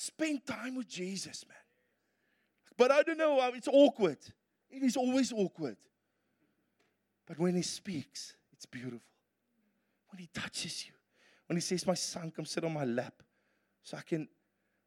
Spend 0.00 0.46
time 0.46 0.76
with 0.76 0.88
Jesus, 0.88 1.44
man. 1.46 1.58
But 2.78 2.90
I 2.90 3.02
don't 3.02 3.18
know, 3.18 3.38
it's 3.54 3.68
awkward. 3.68 4.16
It 4.70 4.82
is 4.82 4.96
always 4.96 5.30
awkward. 5.30 5.76
But 7.26 7.38
when 7.38 7.54
he 7.54 7.60
speaks, 7.60 8.34
it's 8.50 8.64
beautiful. 8.64 9.02
When 10.08 10.20
he 10.20 10.28
touches 10.32 10.86
you, 10.86 10.94
when 11.46 11.58
he 11.58 11.60
says, 11.60 11.86
My 11.86 11.92
son, 11.92 12.32
come 12.34 12.46
sit 12.46 12.64
on 12.64 12.72
my 12.72 12.86
lap. 12.86 13.12
So 13.82 13.98
I 13.98 14.00
can, 14.00 14.26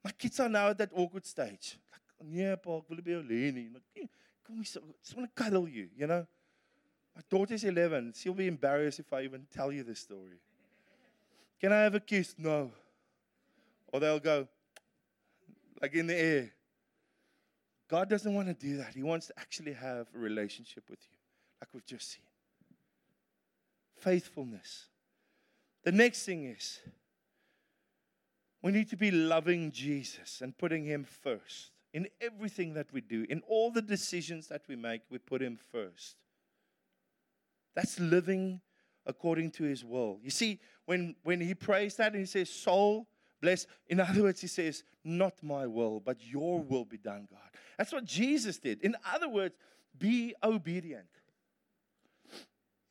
my 0.04 0.10
kids 0.18 0.40
are 0.40 0.50
now 0.50 0.70
at 0.70 0.80
that 0.80 0.90
awkward 0.96 1.28
stage. 1.28 1.78
Like, 1.92 2.32
yeah, 2.32 2.56
Paul, 2.56 2.84
will 2.90 2.98
be 2.98 3.14
Lenny? 3.14 3.70
Like, 3.72 4.10
come 4.48 4.58
we 4.58 4.64
just 4.64 4.80
want 5.16 5.30
to 5.30 5.44
cuddle 5.44 5.70
you, 5.70 5.90
you 5.96 6.08
know? 6.08 6.26
My 7.16 7.22
daughter's 7.30 7.64
11. 7.64 8.14
She'll 8.16 8.34
be 8.34 8.48
embarrassed 8.48 9.00
if 9.00 9.14
I 9.14 9.22
even 9.22 9.46
tell 9.54 9.72
you 9.72 9.84
this 9.84 10.00
story. 10.00 10.40
Can 11.62 11.72
I 11.72 11.82
have 11.82 11.94
a 11.94 12.00
kiss? 12.00 12.34
No. 12.36 12.72
Or 13.92 14.00
they'll 14.00 14.20
go, 14.20 14.48
like 15.82 15.94
in 15.94 16.08
the 16.08 16.16
air. 16.16 16.52
God 17.90 18.10
doesn't 18.10 18.34
want 18.34 18.48
to 18.48 18.54
do 18.54 18.78
that. 18.78 18.96
He 18.96 19.04
wants 19.04 19.28
to 19.28 19.34
actually 19.38 19.74
have 19.74 20.08
a 20.16 20.18
relationship 20.18 20.90
with 20.90 21.00
you, 21.10 21.18
like 21.62 21.70
we've 21.74 21.86
just 21.86 22.12
seen 22.12 22.24
faithfulness. 24.04 24.88
The 25.84 25.92
next 25.92 26.26
thing 26.26 26.46
is 26.46 26.80
we 28.62 28.72
need 28.72 28.90
to 28.90 28.98
be 28.98 29.12
loving 29.12 29.72
Jesus 29.72 30.42
and 30.42 30.58
putting 30.58 30.86
Him 30.86 31.04
first. 31.06 31.72
In 31.94 32.08
everything 32.22 32.74
that 32.74 32.92
we 32.92 33.02
do, 33.02 33.26
in 33.30 33.42
all 33.48 33.70
the 33.70 33.82
decisions 33.82 34.48
that 34.48 34.64
we 34.68 34.76
make, 34.76 35.02
we 35.12 35.20
put 35.20 35.42
Him 35.42 35.60
first. 35.72 36.16
That's 37.76 38.00
living 38.00 38.62
according 39.06 39.52
to 39.52 39.64
His 39.64 39.86
will. 39.86 40.20
You 40.24 40.32
see, 40.32 40.60
when, 40.86 41.16
when 41.24 41.40
He 41.40 41.54
prays 41.54 41.96
that 41.98 42.14
and 42.14 42.22
He 42.22 42.26
says, 42.26 42.50
Soul, 42.50 43.08
bless, 43.44 43.68
in 43.88 44.00
other 44.00 44.24
words, 44.24 44.40
He 44.40 44.48
says, 44.48 44.84
Not 45.04 45.34
my 45.44 45.68
will, 45.68 46.00
but 46.00 46.18
your 46.26 46.62
will 46.62 46.86
be 46.86 46.98
done, 46.98 47.28
God. 47.30 47.40
That's 47.78 47.92
what 47.92 48.06
Jesus 48.06 48.58
did. 48.58 48.82
In 48.82 48.96
other 49.14 49.28
words, 49.28 49.56
be 50.00 50.34
obedient 50.42 51.06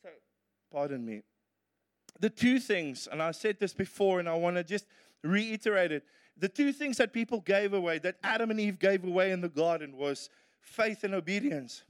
So, 0.02 0.10
pardon 0.70 1.04
me. 1.04 1.22
The 2.20 2.30
two 2.30 2.60
things, 2.60 3.08
and 3.10 3.22
I 3.22 3.32
said 3.32 3.58
this 3.58 3.72
before, 3.72 4.20
and 4.20 4.28
I 4.28 4.34
want 4.34 4.56
to 4.56 4.62
just 4.62 4.86
reiterate 5.24 5.90
it. 5.90 6.04
The 6.36 6.48
two 6.48 6.72
things 6.72 6.98
that 6.98 7.12
people 7.12 7.40
gave 7.40 7.72
away, 7.72 7.98
that 8.00 8.16
Adam 8.22 8.50
and 8.50 8.60
Eve 8.60 8.78
gave 8.78 9.04
away 9.04 9.32
in 9.32 9.40
the 9.40 9.48
garden, 9.48 9.96
was 9.96 10.28
faith 10.60 11.02
and 11.02 11.14
obedience. 11.14 11.82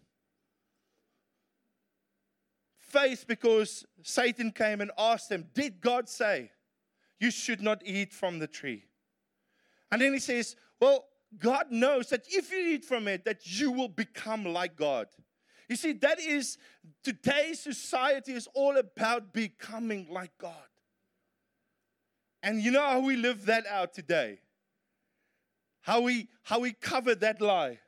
Faith, 2.78 3.24
because 3.26 3.84
Satan 4.02 4.52
came 4.52 4.80
and 4.80 4.92
asked 4.96 5.28
them, 5.28 5.48
Did 5.52 5.80
God 5.80 6.08
say 6.08 6.50
you 7.22 7.30
should 7.30 7.62
not 7.62 7.82
eat 7.84 8.12
from 8.12 8.40
the 8.40 8.48
tree? 8.48 8.84
And 9.92 10.02
then 10.02 10.12
he 10.12 10.18
says, 10.18 10.56
Well, 10.80 11.04
God 11.38 11.66
knows 11.70 12.08
that 12.08 12.24
if 12.28 12.50
you 12.50 12.58
eat 12.58 12.84
from 12.84 13.06
it, 13.06 13.24
that 13.24 13.46
you 13.46 13.70
will 13.70 13.88
become 13.88 14.44
like 14.44 14.74
God. 14.76 15.06
You 15.68 15.76
see, 15.76 15.92
that 15.92 16.18
is 16.20 16.58
today's 17.04 17.60
society 17.60 18.32
is 18.32 18.48
all 18.54 18.76
about 18.76 19.32
becoming 19.32 20.08
like 20.10 20.32
God. 20.36 20.68
And 22.42 22.60
you 22.60 22.72
know 22.72 22.82
how 22.82 23.00
we 23.00 23.14
live 23.14 23.46
that 23.46 23.66
out 23.66 23.94
today? 23.94 24.40
How 25.80 26.00
we 26.00 26.28
how 26.42 26.58
we 26.58 26.72
cover 26.72 27.14
that 27.14 27.40
lie? 27.40 27.78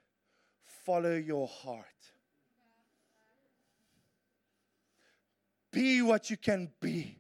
Follow 0.85 1.17
your 1.17 1.49
heart. 1.49 1.87
Be 5.73 6.03
what 6.03 6.31
you 6.31 6.37
can 6.37 6.71
be. 6.81 7.19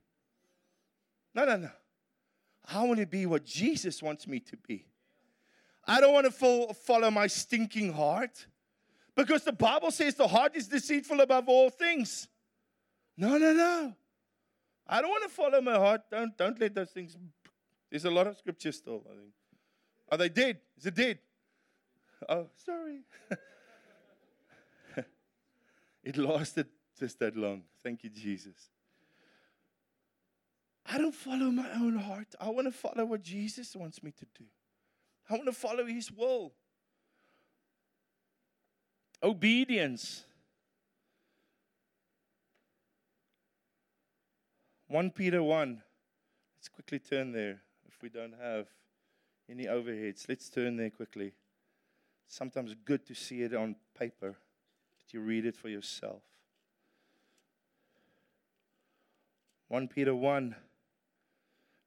No, 1.35 1.45
no, 1.45 1.57
no. 1.57 1.71
I 2.73 2.83
want 2.85 3.01
to 3.01 3.07
be 3.07 3.27
what 3.27 3.45
Jesus 3.45 4.03
wants 4.03 4.27
me 4.27 4.41
to 4.41 4.57
be. 4.57 4.87
I 5.87 6.01
don't 6.01 6.15
want 6.15 6.27
to 6.27 6.75
follow 6.75 7.11
my 7.11 7.27
stinking 7.27 7.93
heart. 7.93 8.47
Because 9.15 9.45
the 9.45 9.53
Bible 9.53 9.91
says 9.91 10.15
the 10.15 10.27
heart 10.27 10.57
is 10.57 10.67
deceitful 10.67 11.21
above 11.21 11.49
all 11.49 11.71
things. 11.71 12.27
No, 13.17 13.39
no, 13.39 13.53
no. 13.53 13.95
I 14.87 15.01
don't 15.01 15.11
want 15.11 15.23
to 15.23 15.29
follow 15.29 15.61
my 15.61 15.77
heart. 15.77 16.03
Don't, 16.11 16.37
don't 16.37 16.59
let 16.61 16.75
those 16.75 16.91
things. 16.91 17.17
There's 17.91 18.05
a 18.05 18.11
lot 18.11 18.27
of 18.27 18.37
scripture 18.37 18.73
still, 18.73 19.05
I 19.07 19.15
think. 19.15 19.33
Are 20.11 20.19
they 20.19 20.29
dead? 20.29 20.59
Is 20.77 20.87
it 20.87 20.95
dead? 20.95 21.19
Oh, 22.29 22.49
sorry. 22.65 23.01
it 26.03 26.17
lasted 26.17 26.67
just 26.99 27.19
that 27.21 27.37
long. 27.37 27.63
Thank 27.83 28.03
you, 28.05 28.11
Jesus. 28.11 28.71
I 30.87 30.99
don't 30.99 31.15
follow 31.15 31.51
my 31.51 31.71
own 31.73 31.97
heart. 31.97 32.35
I 32.41 32.51
want 32.51 32.67
to 32.67 32.73
follow 32.73 33.05
what 33.05 33.23
Jesus 33.23 33.75
wants 33.75 34.03
me 34.03 34.13
to 34.13 34.27
do. 34.39 34.45
I 35.31 35.35
want 35.35 35.47
to 35.47 35.53
follow 35.53 35.87
his 35.87 36.13
will. 36.13 36.53
Obedience. 39.23 40.25
1 44.89 45.11
Peter 45.11 45.43
1. 45.43 45.83
Let's 46.59 46.69
quickly 46.69 46.99
turn 46.99 47.33
there 47.33 47.63
if 47.89 48.03
we 48.03 48.11
don't 48.11 48.35
have 48.41 48.67
any 49.51 49.65
overheads. 49.65 50.29
Let's 50.29 50.49
turn 50.51 50.77
there 50.77 50.91
quickly. 50.91 51.33
Sometimes 52.29 52.75
good 52.85 53.07
to 53.07 53.15
see 53.15 53.43
it 53.43 53.55
on 53.55 53.77
paper, 53.99 54.37
that 54.99 55.13
you 55.13 55.21
read 55.21 55.47
it 55.47 55.57
for 55.57 55.69
yourself. 55.69 56.23
1 59.69 59.89
Peter 59.89 60.15
1, 60.15 60.55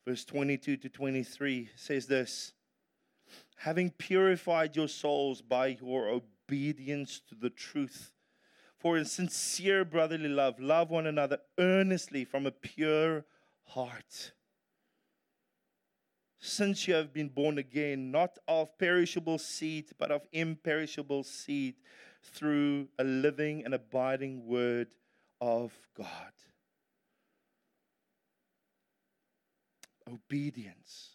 verse 0.08 0.24
22 0.24 0.78
to 0.78 0.88
23 0.88 1.70
says 1.76 2.08
this 2.08 2.54
Having 3.58 3.92
purified 3.92 4.76
your 4.76 4.88
souls 4.88 5.42
by 5.42 5.78
your 5.82 6.08
obedience 6.08 7.20
to 7.28 7.36
the 7.36 7.50
truth, 7.50 8.14
for 8.80 8.98
in 8.98 9.04
sincere 9.04 9.84
brotherly 9.84 10.30
love, 10.30 10.62
love 10.62 10.90
one 10.90 11.08
another 11.08 11.40
earnestly 11.60 12.24
from 12.24 12.46
a 12.46 12.52
pure 12.52 13.26
heart. 13.66 14.32
Since 16.40 16.88
you 16.88 16.94
have 16.94 17.12
been 17.12 17.28
born 17.28 17.58
again, 17.58 18.10
not 18.10 18.38
of 18.48 18.78
perishable 18.78 19.40
seed, 19.40 19.90
but 19.98 20.12
of 20.12 20.22
imperishable 20.32 21.24
seed, 21.24 21.76
through 22.24 22.88
a 22.98 23.04
living 23.04 23.66
and 23.66 23.74
abiding 23.74 24.46
word 24.46 24.88
of 25.42 25.74
God. 25.98 26.32
Obedience. 30.08 31.10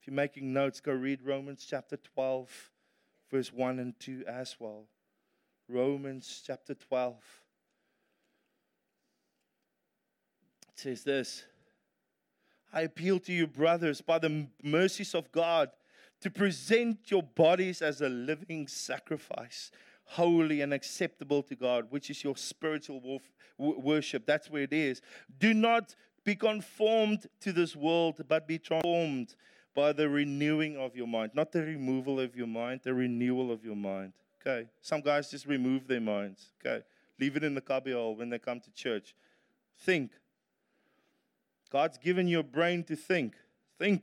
If 0.00 0.06
you're 0.06 0.14
making 0.14 0.52
notes, 0.52 0.80
go 0.80 0.92
read 0.92 1.20
Romans 1.22 1.66
chapter 1.68 1.96
12, 1.96 2.70
verse 3.30 3.52
1 3.52 3.78
and 3.78 3.98
2 4.00 4.24
as 4.26 4.56
well. 4.58 4.84
Romans 5.68 6.42
chapter 6.46 6.74
12. 6.74 7.16
It 10.72 10.78
says 10.78 11.04
this 11.04 11.44
I 12.72 12.82
appeal 12.82 13.18
to 13.20 13.32
you, 13.32 13.46
brothers, 13.46 14.00
by 14.00 14.18
the 14.18 14.46
mercies 14.62 15.14
of 15.14 15.30
God, 15.32 15.70
to 16.20 16.30
present 16.30 17.10
your 17.10 17.22
bodies 17.22 17.82
as 17.82 18.00
a 18.00 18.08
living 18.08 18.68
sacrifice, 18.68 19.70
holy 20.04 20.60
and 20.60 20.72
acceptable 20.72 21.42
to 21.44 21.56
God, 21.56 21.86
which 21.90 22.10
is 22.10 22.22
your 22.22 22.36
spiritual 22.36 23.20
worship. 23.58 24.26
That's 24.26 24.50
where 24.50 24.62
it 24.62 24.72
is. 24.72 25.00
Do 25.38 25.54
not 25.54 25.94
be 26.24 26.34
conformed 26.34 27.26
to 27.40 27.52
this 27.52 27.74
world, 27.74 28.20
but 28.28 28.46
be 28.46 28.58
transformed 28.58 29.34
by 29.74 29.92
the 29.92 30.08
renewing 30.08 30.76
of 30.76 30.96
your 30.96 31.06
mind. 31.06 31.32
Not 31.34 31.52
the 31.52 31.62
removal 31.62 32.20
of 32.20 32.36
your 32.36 32.46
mind, 32.46 32.80
the 32.84 32.94
renewal 32.94 33.50
of 33.50 33.64
your 33.64 33.76
mind. 33.76 34.12
Okay. 34.40 34.68
Some 34.80 35.00
guys 35.00 35.30
just 35.30 35.46
remove 35.46 35.86
their 35.86 36.00
minds. 36.00 36.52
Okay. 36.64 36.84
Leave 37.18 37.36
it 37.36 37.44
in 37.44 37.54
the 37.54 37.60
cubbyhole 37.60 38.16
when 38.16 38.30
they 38.30 38.38
come 38.38 38.60
to 38.60 38.70
church. 38.72 39.14
Think. 39.78 40.12
God's 41.70 41.98
given 41.98 42.26
your 42.26 42.42
brain 42.42 42.82
to 42.84 42.96
think. 42.96 43.34
Think. 43.78 44.02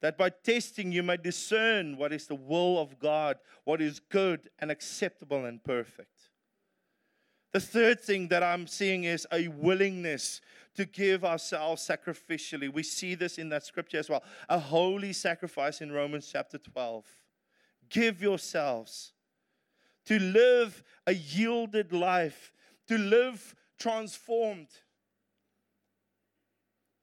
That 0.00 0.16
by 0.16 0.30
testing 0.30 0.92
you 0.92 1.02
may 1.02 1.16
discern 1.16 1.96
what 1.96 2.12
is 2.12 2.26
the 2.26 2.34
will 2.34 2.78
of 2.78 2.98
God, 2.98 3.38
what 3.64 3.80
is 3.80 4.00
good 4.00 4.48
and 4.58 4.70
acceptable 4.70 5.44
and 5.44 5.62
perfect. 5.62 6.30
The 7.52 7.60
third 7.60 8.00
thing 8.00 8.28
that 8.28 8.42
I'm 8.42 8.66
seeing 8.66 9.04
is 9.04 9.26
a 9.32 9.48
willingness 9.48 10.40
to 10.78 10.84
give 10.84 11.24
ourselves 11.24 11.84
sacrificially. 11.84 12.72
We 12.72 12.84
see 12.84 13.16
this 13.16 13.36
in 13.36 13.48
that 13.48 13.66
scripture 13.66 13.98
as 13.98 14.08
well. 14.08 14.22
A 14.48 14.60
holy 14.60 15.12
sacrifice 15.12 15.80
in 15.80 15.90
Romans 15.90 16.28
chapter 16.32 16.56
12. 16.56 17.04
Give 17.90 18.22
yourselves 18.22 19.12
to 20.06 20.20
live 20.20 20.84
a 21.04 21.14
yielded 21.14 21.92
life, 21.92 22.52
to 22.86 22.96
live 22.96 23.56
transformed. 23.76 24.68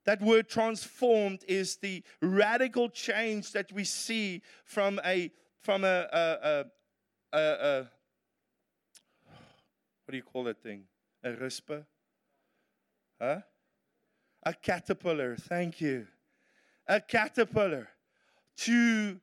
That 0.06 0.22
word 0.22 0.48
transformed 0.48 1.44
is 1.46 1.76
the 1.76 2.02
radical 2.22 2.88
change 2.88 3.52
that 3.52 3.74
we 3.74 3.84
see 3.84 4.42
from 4.64 5.02
a 5.04 5.34
from 5.60 5.84
a, 5.84 6.08
a, 6.14 6.66
a, 7.34 7.40
a 7.40 7.80
what 10.06 10.12
do 10.12 10.16
you 10.16 10.24
call 10.24 10.46
that 10.46 10.64
thing? 10.64 10.84
A 11.26 11.32
ruspe? 11.34 11.84
Huh? 13.20 13.42
A 14.46 14.54
caterpillar. 14.54 15.36
Thank 15.36 15.82
you. 15.82 16.08
A 16.88 17.02
caterpillar 17.02 17.90
to 18.58 19.20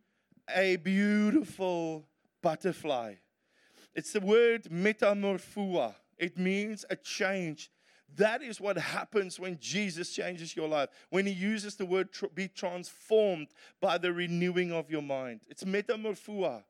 a 0.54 0.76
beautiful 0.76 2.08
butterfly. 2.42 3.14
It's 3.94 4.12
the 4.12 4.20
word 4.20 4.64
metamorphoa. 4.64 5.94
It 6.18 6.38
means 6.38 6.84
a 6.90 6.96
change. 6.96 7.70
That 8.16 8.42
is 8.42 8.60
what 8.60 8.76
happens 8.76 9.38
when 9.38 9.58
Jesus 9.60 10.12
changes 10.12 10.56
your 10.56 10.68
life. 10.68 10.90
When 11.10 11.24
he 11.26 11.32
uses 11.32 11.76
the 11.76 11.86
word 11.86 12.12
tr- 12.12 12.26
be 12.34 12.48
transformed 12.48 13.48
by 13.80 13.98
the 13.98 14.12
renewing 14.12 14.72
of 14.72 14.90
your 14.90 15.02
mind. 15.02 15.42
It's 15.48 15.64
metamorphoa. 15.64 16.64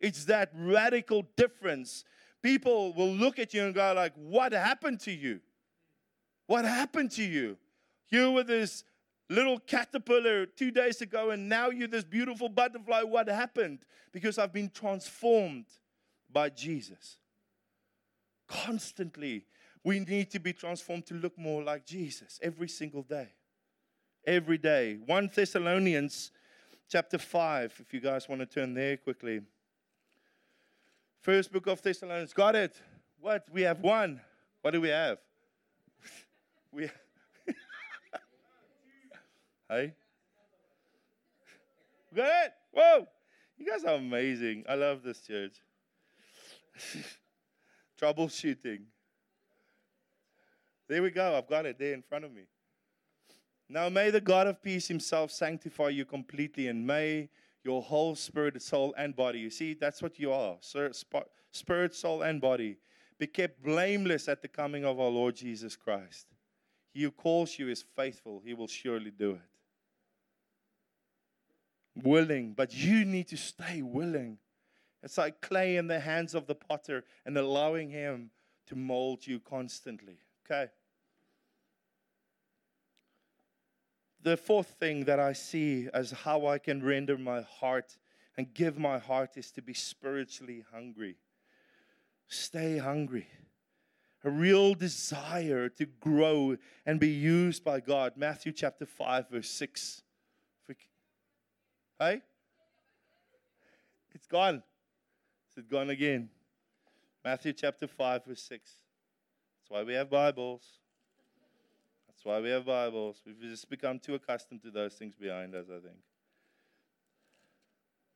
It's 0.00 0.24
that 0.24 0.50
radical 0.54 1.26
difference. 1.36 2.04
People 2.42 2.94
will 2.94 3.12
look 3.12 3.38
at 3.38 3.52
you 3.52 3.64
and 3.64 3.74
go 3.74 3.92
like, 3.92 4.14
"What 4.14 4.52
happened 4.52 5.00
to 5.00 5.12
you? 5.12 5.40
What 6.46 6.64
happened 6.64 7.10
to 7.12 7.22
you? 7.22 7.58
You 8.10 8.32
were 8.32 8.44
this 8.44 8.84
little 9.28 9.58
caterpillar 9.60 10.46
two 10.46 10.70
days 10.70 11.00
ago, 11.00 11.30
and 11.30 11.48
now 11.48 11.70
you're 11.70 11.88
this 11.88 12.04
beautiful 12.04 12.48
butterfly. 12.48 13.02
What 13.02 13.28
happened? 13.28 13.78
Because 14.12 14.38
I've 14.38 14.52
been 14.52 14.70
transformed 14.70 15.66
by 16.30 16.50
Jesus. 16.50 17.18
Constantly, 18.48 19.46
we 19.84 20.00
need 20.00 20.30
to 20.32 20.40
be 20.40 20.52
transformed 20.52 21.06
to 21.06 21.14
look 21.14 21.38
more 21.38 21.62
like 21.62 21.86
Jesus 21.86 22.40
every 22.42 22.68
single 22.68 23.02
day. 23.02 23.28
Every 24.26 24.58
day. 24.58 24.98
1 25.06 25.30
Thessalonians 25.34 26.32
chapter 26.88 27.16
5, 27.16 27.74
if 27.78 27.94
you 27.94 28.00
guys 28.00 28.28
want 28.28 28.40
to 28.40 28.46
turn 28.46 28.74
there 28.74 28.96
quickly. 28.96 29.40
First 31.22 31.52
book 31.52 31.68
of 31.68 31.80
Thessalonians. 31.80 32.32
Got 32.32 32.56
it. 32.56 32.76
What? 33.20 33.46
We 33.52 33.62
have 33.62 33.80
one. 33.80 34.20
What 34.62 34.72
do 34.72 34.80
we 34.80 34.88
have? 34.88 35.18
we 36.72 36.90
Hey? 39.70 39.92
It? 42.16 42.52
Whoa! 42.72 43.06
You 43.56 43.70
guys 43.70 43.84
are 43.84 43.94
amazing. 43.94 44.64
I 44.68 44.74
love 44.74 45.04
this 45.04 45.20
church. 45.20 45.58
Troubleshooting. 48.00 48.80
There 50.88 51.02
we 51.02 51.12
go. 51.12 51.36
I've 51.38 51.48
got 51.48 51.66
it 51.66 51.78
there 51.78 51.94
in 51.94 52.02
front 52.02 52.24
of 52.24 52.32
me. 52.32 52.42
Now 53.68 53.88
may 53.88 54.10
the 54.10 54.20
God 54.20 54.48
of 54.48 54.60
peace 54.60 54.88
himself 54.88 55.30
sanctify 55.30 55.90
you 55.90 56.04
completely 56.04 56.66
and 56.66 56.84
may 56.84 57.28
your 57.62 57.80
whole 57.80 58.16
spirit, 58.16 58.60
soul, 58.60 58.92
and 58.98 59.14
body. 59.14 59.38
You 59.38 59.50
see, 59.50 59.74
that's 59.74 60.02
what 60.02 60.18
you 60.18 60.32
are 60.32 60.56
spirit, 61.52 61.94
soul, 61.94 62.22
and 62.22 62.40
body. 62.40 62.78
Be 63.20 63.28
kept 63.28 63.62
blameless 63.62 64.26
at 64.26 64.42
the 64.42 64.48
coming 64.48 64.84
of 64.84 64.98
our 64.98 65.10
Lord 65.10 65.36
Jesus 65.36 65.76
Christ. 65.76 66.26
He 66.92 67.04
who 67.04 67.12
calls 67.12 67.56
you 67.56 67.68
is 67.68 67.84
faithful, 67.94 68.42
he 68.44 68.54
will 68.54 68.66
surely 68.66 69.12
do 69.12 69.32
it 69.32 69.49
willing, 71.94 72.52
but 72.52 72.74
you 72.74 73.04
need 73.04 73.28
to 73.28 73.36
stay 73.36 73.82
willing. 73.82 74.38
It's 75.02 75.18
like 75.18 75.40
clay 75.40 75.76
in 75.76 75.86
the 75.86 76.00
hands 76.00 76.34
of 76.34 76.46
the 76.46 76.54
potter 76.54 77.04
and 77.24 77.36
allowing 77.36 77.90
him 77.90 78.30
to 78.66 78.76
mold 78.76 79.26
you 79.26 79.40
constantly. 79.40 80.18
Okay. 80.44 80.70
The 84.22 84.36
fourth 84.36 84.74
thing 84.78 85.04
that 85.04 85.18
I 85.18 85.32
see 85.32 85.88
as 85.94 86.10
how 86.10 86.46
I 86.46 86.58
can 86.58 86.82
render 86.82 87.16
my 87.16 87.40
heart 87.40 87.96
and 88.36 88.52
give 88.52 88.78
my 88.78 88.98
heart 88.98 89.36
is 89.36 89.50
to 89.52 89.62
be 89.62 89.72
spiritually 89.72 90.64
hungry. 90.72 91.16
Stay 92.28 92.78
hungry. 92.78 93.28
A 94.22 94.30
real 94.30 94.74
desire 94.74 95.70
to 95.70 95.86
grow 95.86 96.58
and 96.84 97.00
be 97.00 97.08
used 97.08 97.64
by 97.64 97.80
God. 97.80 98.12
Matthew 98.16 98.52
chapter 98.52 98.84
5, 98.84 99.30
verse 99.30 99.48
6. 99.48 100.02
Hey? 102.00 102.22
It's 104.14 104.26
gone. 104.26 104.62
It's 105.54 105.68
gone 105.68 105.90
again. 105.90 106.30
Matthew 107.22 107.52
chapter 107.52 107.86
5, 107.86 108.24
verse 108.24 108.40
6. 108.40 108.70
That's 109.60 109.70
why 109.70 109.82
we 109.82 109.92
have 109.92 110.08
Bibles. 110.08 110.62
That's 112.08 112.24
why 112.24 112.40
we 112.40 112.48
have 112.48 112.64
Bibles. 112.64 113.20
We've 113.26 113.38
just 113.38 113.68
become 113.68 113.98
too 113.98 114.14
accustomed 114.14 114.62
to 114.62 114.70
those 114.70 114.94
things 114.94 115.14
behind 115.14 115.54
us, 115.54 115.66
I 115.68 115.78
think. 115.80 115.98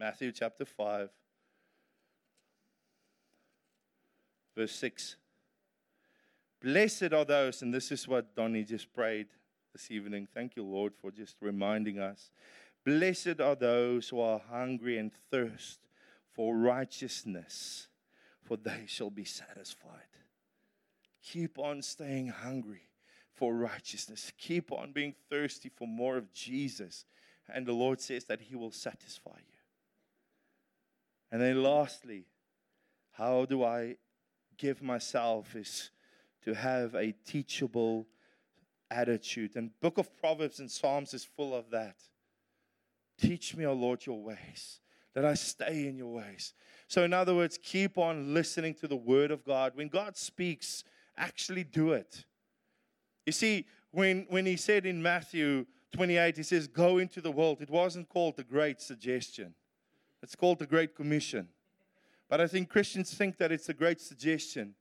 Matthew 0.01 0.32
chapter 0.32 0.64
5, 0.64 1.11
verse 4.57 4.72
6. 4.72 5.16
Blessed 6.62 7.12
are 7.12 7.26
those, 7.26 7.61
and 7.61 7.74
this 7.74 7.93
is 7.93 8.09
what 8.09 8.35
Donnie 8.35 8.64
just 8.64 8.91
prayed 8.95 9.26
this 9.74 9.91
evening. 9.91 10.26
Thank 10.32 10.57
you, 10.57 10.64
Lord, 10.64 10.95
for 11.03 11.11
just 11.11 11.37
reminding 11.43 11.99
us. 11.99 12.30
Blessed 12.85 13.41
are 13.41 13.55
those 13.55 14.09
who 14.09 14.20
are 14.20 14.41
hungry 14.51 14.99
and 14.99 15.11
thirst 15.30 15.80
for 16.32 16.57
righteousness, 16.57 17.89
for 18.43 18.57
they 18.57 18.85
shall 18.87 19.11
be 19.11 19.24
satisfied. 19.24 19.91
Keep 21.22 21.59
on 21.59 21.80
staying 21.80 22.28
hungry 22.28 22.89
for 23.32 23.55
righteousness. 23.55 24.32
Keep 24.37 24.70
on 24.72 24.93
being 24.93 25.14
thirsty 25.30 25.70
for 25.70 25.89
more 25.89 26.16
of 26.16 26.32
Jesus. 26.35 27.07
And 27.49 27.66
the 27.66 27.72
Lord 27.72 28.01
says 28.01 28.24
that 28.24 28.43
He 28.43 28.55
will 28.55 28.70
satisfy 28.70 29.37
you. 29.37 29.59
And 31.32 31.41
then, 31.41 31.62
lastly, 31.62 32.26
how 33.12 33.47
do 33.47 33.64
I 33.64 33.97
give 34.57 34.82
myself 34.82 35.57
is 35.57 35.91
to 36.45 36.55
have 36.55 36.95
a 36.95 37.12
teachable 37.26 38.07
attitude. 38.91 39.57
And 39.57 39.70
book 39.80 39.99
of 39.99 40.16
Proverbs 40.16 40.61
and 40.61 40.70
Psalms 40.70 41.14
is 41.14 41.24
full 41.24 41.55
of 41.55 41.70
that. 41.70 41.97
Teach 43.21 43.57
me, 43.57 43.65
O 43.67 43.73
Lord, 43.73 44.05
your 44.07 44.23
ways. 44.23 44.81
that 45.15 45.25
I 45.25 45.35
stay 45.35 45.87
in 45.87 45.97
your 45.97 46.12
ways. 46.12 46.55
So, 46.89 47.05
in 47.05 47.12
other 47.12 47.35
words, 47.35 47.59
keep 47.62 47.97
on 47.99 48.35
listening 48.35 48.75
to 48.75 48.89
the 48.89 48.97
word 48.97 49.31
of 49.31 49.45
God. 49.45 49.73
When 49.75 49.89
God 49.89 50.17
speaks, 50.17 50.85
actually 51.17 51.65
do 51.65 51.93
it. 51.93 52.25
You 53.25 53.33
see, 53.33 53.67
when, 53.93 54.27
when 54.29 54.45
he 54.45 54.57
said 54.57 54.87
in 54.87 55.03
Matthew 55.03 55.67
28, 55.93 56.37
he 56.37 56.43
says, 56.43 56.67
Go 56.67 56.99
into 56.99 57.21
the 57.21 57.31
world, 57.31 57.62
it 57.62 57.71
wasn't 57.71 58.09
called 58.09 58.37
the 58.37 58.45
Great 58.45 58.81
Suggestion, 58.81 59.55
it's 60.23 60.35
called 60.35 60.59
the 60.59 60.67
Great 60.67 60.95
Commission. 60.95 61.49
But 62.29 62.41
I 62.41 62.47
think 62.47 62.69
Christians 62.69 63.15
think 63.15 63.37
that 63.39 63.53
it's 63.53 63.69
a 63.69 63.75
great 63.75 64.01
suggestion. 64.01 64.75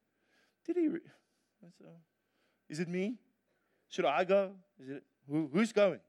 Did 0.65 0.77
he? 0.77 0.87
Re- 0.87 0.99
is 2.69 2.79
it 2.79 2.87
me? 2.87 3.17
Should 3.89 4.05
I 4.05 4.23
go? 4.23 4.51
Is 4.79 4.89
it 4.89 5.03
who, 5.29 5.49
who's 5.53 5.71
going? 5.71 5.99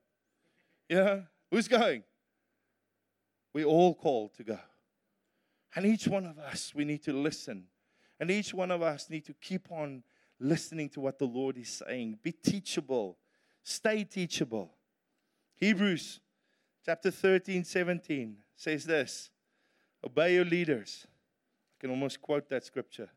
Yeah, 0.88 1.20
who's 1.50 1.68
going? 1.68 2.04
We 3.54 3.64
all 3.64 3.94
called 3.94 4.34
to 4.34 4.44
go. 4.44 4.58
And 5.74 5.86
each 5.86 6.06
one 6.06 6.26
of 6.26 6.38
us, 6.38 6.72
we 6.74 6.84
need 6.84 7.02
to 7.04 7.12
listen. 7.12 7.64
And 8.20 8.30
each 8.30 8.52
one 8.52 8.70
of 8.70 8.82
us 8.82 9.08
need 9.08 9.24
to 9.24 9.34
keep 9.34 9.72
on 9.72 10.02
listening 10.38 10.88
to 10.90 11.00
what 11.00 11.18
the 11.18 11.24
Lord 11.24 11.56
is 11.56 11.68
saying. 11.68 12.18
Be 12.22 12.32
teachable. 12.32 13.16
Stay 13.62 14.04
teachable. 14.04 14.70
Hebrews 15.56 16.20
chapter 16.84 17.10
13, 17.10 17.64
17 17.64 18.36
says 18.56 18.84
this 18.84 19.30
Obey 20.04 20.34
your 20.34 20.44
leaders 20.44 21.06
I 21.06 21.80
can 21.80 21.90
almost 21.90 22.20
quote 22.20 22.48
that 22.50 22.64
scripture. 22.64 23.10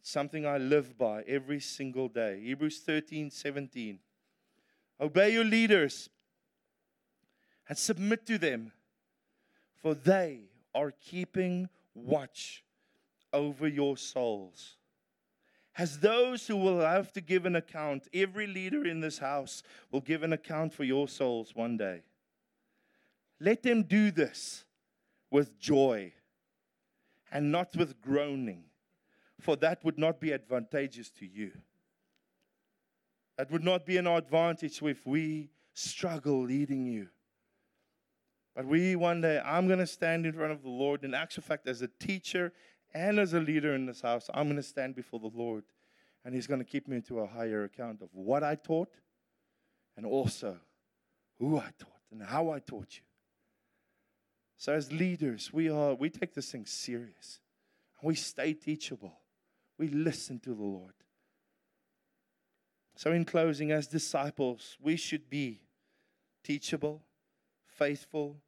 It's 0.00 0.10
something 0.10 0.46
I 0.46 0.58
live 0.58 0.96
by 0.96 1.22
every 1.22 1.60
single 1.60 2.08
day. 2.08 2.40
Hebrews 2.42 2.80
13 2.80 3.30
17. 3.30 3.98
Obey 5.00 5.32
your 5.32 5.44
leaders 5.44 6.08
and 7.68 7.76
submit 7.76 8.26
to 8.26 8.38
them, 8.38 8.72
for 9.82 9.94
they 9.94 10.50
are 10.74 10.92
keeping 10.92 11.68
watch 11.94 12.64
over 13.32 13.66
your 13.66 13.96
souls. 13.96 14.76
As 15.76 16.00
those 16.00 16.46
who 16.46 16.56
will 16.56 16.80
have 16.80 17.12
to 17.12 17.20
give 17.20 17.46
an 17.46 17.54
account, 17.54 18.08
every 18.12 18.48
leader 18.48 18.84
in 18.84 19.00
this 19.00 19.18
house 19.18 19.62
will 19.92 20.00
give 20.00 20.22
an 20.22 20.32
account 20.32 20.72
for 20.72 20.82
your 20.82 21.06
souls 21.06 21.54
one 21.54 21.76
day. 21.76 22.02
Let 23.38 23.62
them 23.62 23.84
do 23.84 24.10
this 24.10 24.64
with 25.30 25.58
joy 25.60 26.12
and 27.30 27.52
not 27.52 27.76
with 27.76 28.00
groaning, 28.00 28.64
for 29.40 29.54
that 29.56 29.84
would 29.84 29.98
not 29.98 30.18
be 30.18 30.32
advantageous 30.32 31.10
to 31.10 31.26
you. 31.26 31.52
That 33.36 33.52
would 33.52 33.62
not 33.62 33.86
be 33.86 33.98
an 33.98 34.08
advantage 34.08 34.82
if 34.82 35.06
we 35.06 35.50
struggle 35.74 36.42
leading 36.42 36.86
you. 36.86 37.08
But 38.58 38.66
we 38.66 38.96
one 38.96 39.20
day, 39.20 39.40
I'm 39.44 39.68
going 39.68 39.78
to 39.78 39.86
stand 39.86 40.26
in 40.26 40.32
front 40.32 40.50
of 40.50 40.64
the 40.64 40.68
Lord. 40.68 41.04
In 41.04 41.14
actual 41.14 41.44
fact, 41.44 41.68
as 41.68 41.80
a 41.80 41.86
teacher 42.00 42.52
and 42.92 43.20
as 43.20 43.32
a 43.32 43.38
leader 43.38 43.72
in 43.72 43.86
this 43.86 44.00
house, 44.00 44.28
I'm 44.34 44.46
going 44.46 44.56
to 44.56 44.64
stand 44.64 44.96
before 44.96 45.20
the 45.20 45.30
Lord. 45.32 45.62
And 46.24 46.34
He's 46.34 46.48
going 46.48 46.58
to 46.58 46.64
keep 46.64 46.88
me 46.88 46.96
into 46.96 47.20
a 47.20 47.26
higher 47.28 47.62
account 47.62 48.02
of 48.02 48.08
what 48.10 48.42
I 48.42 48.56
taught 48.56 48.92
and 49.96 50.04
also 50.04 50.56
who 51.38 51.56
I 51.56 51.70
taught 51.78 52.02
and 52.10 52.20
how 52.20 52.50
I 52.50 52.58
taught 52.58 52.96
you. 52.96 53.04
So 54.56 54.72
as 54.72 54.90
leaders, 54.90 55.52
we 55.52 55.70
are 55.70 55.94
we 55.94 56.10
take 56.10 56.34
this 56.34 56.50
thing 56.50 56.66
serious. 56.66 57.38
And 58.00 58.08
we 58.08 58.16
stay 58.16 58.54
teachable. 58.54 59.20
We 59.78 59.86
listen 59.86 60.40
to 60.40 60.50
the 60.50 60.64
Lord. 60.64 60.94
So 62.96 63.12
in 63.12 63.24
closing, 63.24 63.70
as 63.70 63.86
disciples, 63.86 64.76
we 64.80 64.96
should 64.96 65.30
be 65.30 65.60
teachable, 66.42 67.02
faithful, 67.64 68.38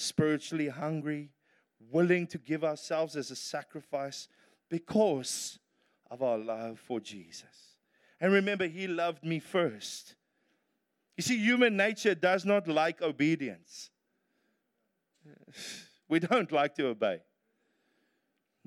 spiritually 0.00 0.68
hungry, 0.68 1.30
willing 1.90 2.26
to 2.28 2.38
give 2.38 2.64
ourselves 2.64 3.16
as 3.16 3.30
a 3.30 3.36
sacrifice 3.36 4.28
because 4.68 5.58
of 6.10 6.22
our 6.22 6.38
love 6.38 6.78
for 6.78 7.00
Jesus. 7.00 7.76
And 8.20 8.32
remember, 8.32 8.66
He 8.66 8.86
loved 8.86 9.24
me 9.24 9.38
first. 9.38 10.14
You 11.16 11.22
see, 11.22 11.38
human 11.38 11.76
nature 11.76 12.14
does 12.14 12.44
not 12.44 12.66
like 12.66 13.02
obedience. 13.02 13.90
We 16.08 16.18
don't 16.18 16.50
like 16.50 16.74
to 16.76 16.88
obey. 16.88 17.20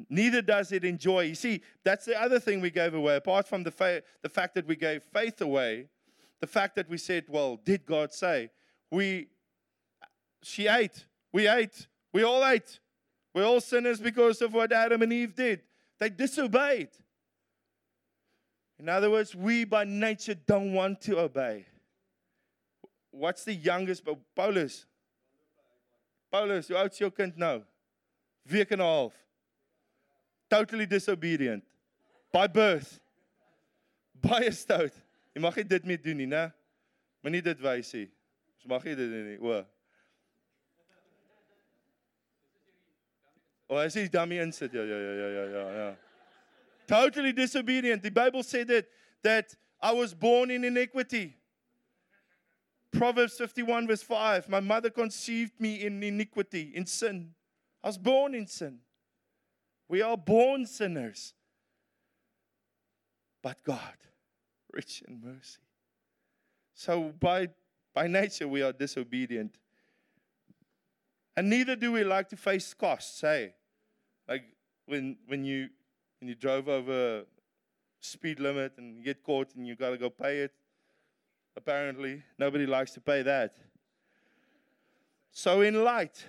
Neither 0.09 0.41
does 0.41 0.71
it 0.71 0.83
enjoy. 0.85 1.21
You 1.23 1.35
see, 1.35 1.61
that's 1.83 2.05
the 2.05 2.19
other 2.19 2.39
thing 2.39 2.61
we 2.61 2.71
gave 2.71 2.93
away. 2.93 3.15
Apart 3.15 3.47
from 3.47 3.63
the, 3.63 3.71
fa- 3.71 4.01
the 4.21 4.29
fact 4.29 4.55
that 4.55 4.65
we 4.65 4.75
gave 4.75 5.03
faith 5.03 5.41
away, 5.41 5.87
the 6.39 6.47
fact 6.47 6.75
that 6.75 6.89
we 6.89 6.97
said, 6.97 7.25
well, 7.27 7.59
did 7.63 7.85
God 7.85 8.13
say? 8.13 8.49
We, 8.91 9.27
she 10.41 10.67
ate. 10.67 11.05
We 11.33 11.47
ate. 11.47 11.87
We 12.13 12.23
all 12.23 12.45
ate. 12.45 12.79
We're 13.33 13.45
all 13.45 13.59
sinners 13.59 13.99
because 13.99 14.41
of 14.41 14.53
what 14.53 14.71
Adam 14.71 15.01
and 15.01 15.11
Eve 15.11 15.35
did. 15.35 15.61
They 15.99 16.09
disobeyed. 16.09 16.89
In 18.79 18.87
other 18.87 19.09
words, 19.09 19.35
we 19.35 19.65
by 19.65 19.83
nature 19.83 20.35
don't 20.35 20.73
want 20.73 21.01
to 21.01 21.19
obey. 21.19 21.65
What's 23.09 23.43
the 23.43 23.53
youngest? 23.53 24.03
Paulus. 24.35 24.85
Paulus, 26.31 26.67
hoe 26.67 26.77
oud 26.77 26.91
is 26.91 26.97
jou 26.97 27.09
kind 27.11 27.37
nou? 27.37 27.61
Week 28.49 28.71
en 28.71 28.79
'n 28.79 28.85
half. 28.85 29.13
Totally 30.49 30.85
disobedient. 30.85 31.63
By 32.31 32.47
birth. 32.47 32.99
Baie 34.21 34.51
stout. 34.51 34.93
Jy 35.33 35.41
mag 35.41 35.55
dit 35.67 35.85
mee 35.85 35.97
doen 35.97 36.17
nie, 36.17 36.27
né? 36.27 36.51
Moenie 37.23 37.41
dit 37.41 37.59
wys 37.61 37.93
mag 38.65 38.83
dit 38.83 38.97
nie. 38.97 39.65
O, 43.73 43.77
as 43.77 43.93
daarmee 43.93 44.41
insit. 44.41 44.73
Ja, 44.73 44.83
ja, 44.83 44.97
ja, 44.97 45.13
ja, 45.13 45.27
ja, 45.27 45.45
ja, 45.45 45.71
ja. 45.71 45.95
Totally 46.87 47.33
disobedient. 47.33 48.03
Die 48.03 48.11
Bybel 48.11 48.43
sê 48.43 48.65
dit 48.65 48.85
that 49.23 49.57
I 49.81 49.93
was 49.93 50.13
born 50.13 50.51
in 50.51 50.63
iniquity. 50.63 51.33
Proverbs 52.91 53.37
51, 53.37 53.87
verse 53.87 54.03
5 54.03 54.47
My 54.47 54.59
mother 54.59 54.91
conceived 54.91 55.59
me 55.59 55.81
in 55.85 56.03
iniquity, 56.03 56.71
in 56.75 56.85
sin. 56.85 57.33
I 57.83 57.87
was 57.87 57.97
born 57.97 58.35
in 58.35 58.47
sin. 58.47 58.79
We 59.89 60.01
are 60.01 60.17
born 60.17 60.65
sinners. 60.65 61.33
But 63.41 63.57
God, 63.63 63.97
rich 64.71 65.03
in 65.07 65.19
mercy. 65.19 65.59
So 66.75 67.11
by, 67.19 67.49
by 67.93 68.07
nature, 68.07 68.47
we 68.47 68.61
are 68.61 68.71
disobedient. 68.71 69.57
And 71.35 71.49
neither 71.49 71.75
do 71.75 71.91
we 71.91 72.03
like 72.03 72.29
to 72.29 72.37
face 72.37 72.73
costs, 72.73 73.19
hey? 73.21 73.55
Like 74.27 74.43
when, 74.85 75.17
when, 75.27 75.43
you, 75.43 75.69
when 76.19 76.29
you 76.29 76.35
drove 76.35 76.67
over 76.67 77.23
speed 77.99 78.39
limit 78.39 78.73
and 78.77 78.97
you 78.97 79.03
get 79.03 79.23
caught 79.23 79.55
and 79.55 79.65
you 79.67 79.75
got 79.75 79.91
to 79.91 79.97
go 79.97 80.09
pay 80.09 80.39
it 80.39 80.51
apparently. 81.55 82.23
Nobody 82.37 82.65
likes 82.65 82.91
to 82.91 83.01
pay 83.01 83.21
that. 83.23 83.53
So, 85.31 85.61
in 85.61 85.83
light 85.83 86.25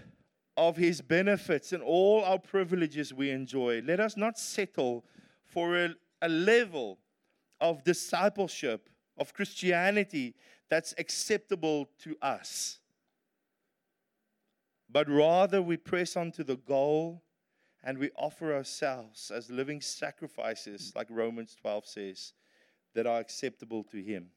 of 0.57 0.76
his 0.76 1.01
benefits 1.03 1.72
and 1.72 1.82
all 1.82 2.24
our 2.24 2.38
privileges 2.38 3.12
we 3.12 3.30
enjoy, 3.30 3.82
let 3.84 4.01
us 4.01 4.16
not 4.16 4.38
settle 4.38 5.05
for 5.45 5.76
a, 5.76 5.95
a 6.22 6.28
level 6.28 6.99
of 7.61 7.84
discipleship, 7.84 8.88
of 9.18 9.34
Christianity 9.34 10.34
that's 10.70 10.95
acceptable 10.97 11.88
to 12.03 12.16
us. 12.22 12.78
But 14.90 15.09
rather, 15.09 15.61
we 15.61 15.76
press 15.76 16.16
on 16.16 16.30
to 16.32 16.45
the 16.45 16.57
goal 16.57 17.23
and 17.85 17.99
we 17.99 18.11
offer 18.16 18.55
ourselves 18.55 19.30
as 19.30 19.51
living 19.51 19.80
sacrifices, 19.80 20.93
like 20.97 21.07
Romans 21.11 21.55
12 21.61 21.87
says, 21.87 22.32
that 22.95 23.07
are 23.07 23.20
acceptable 23.20 23.85
to 23.85 24.03
Him. 24.03 24.30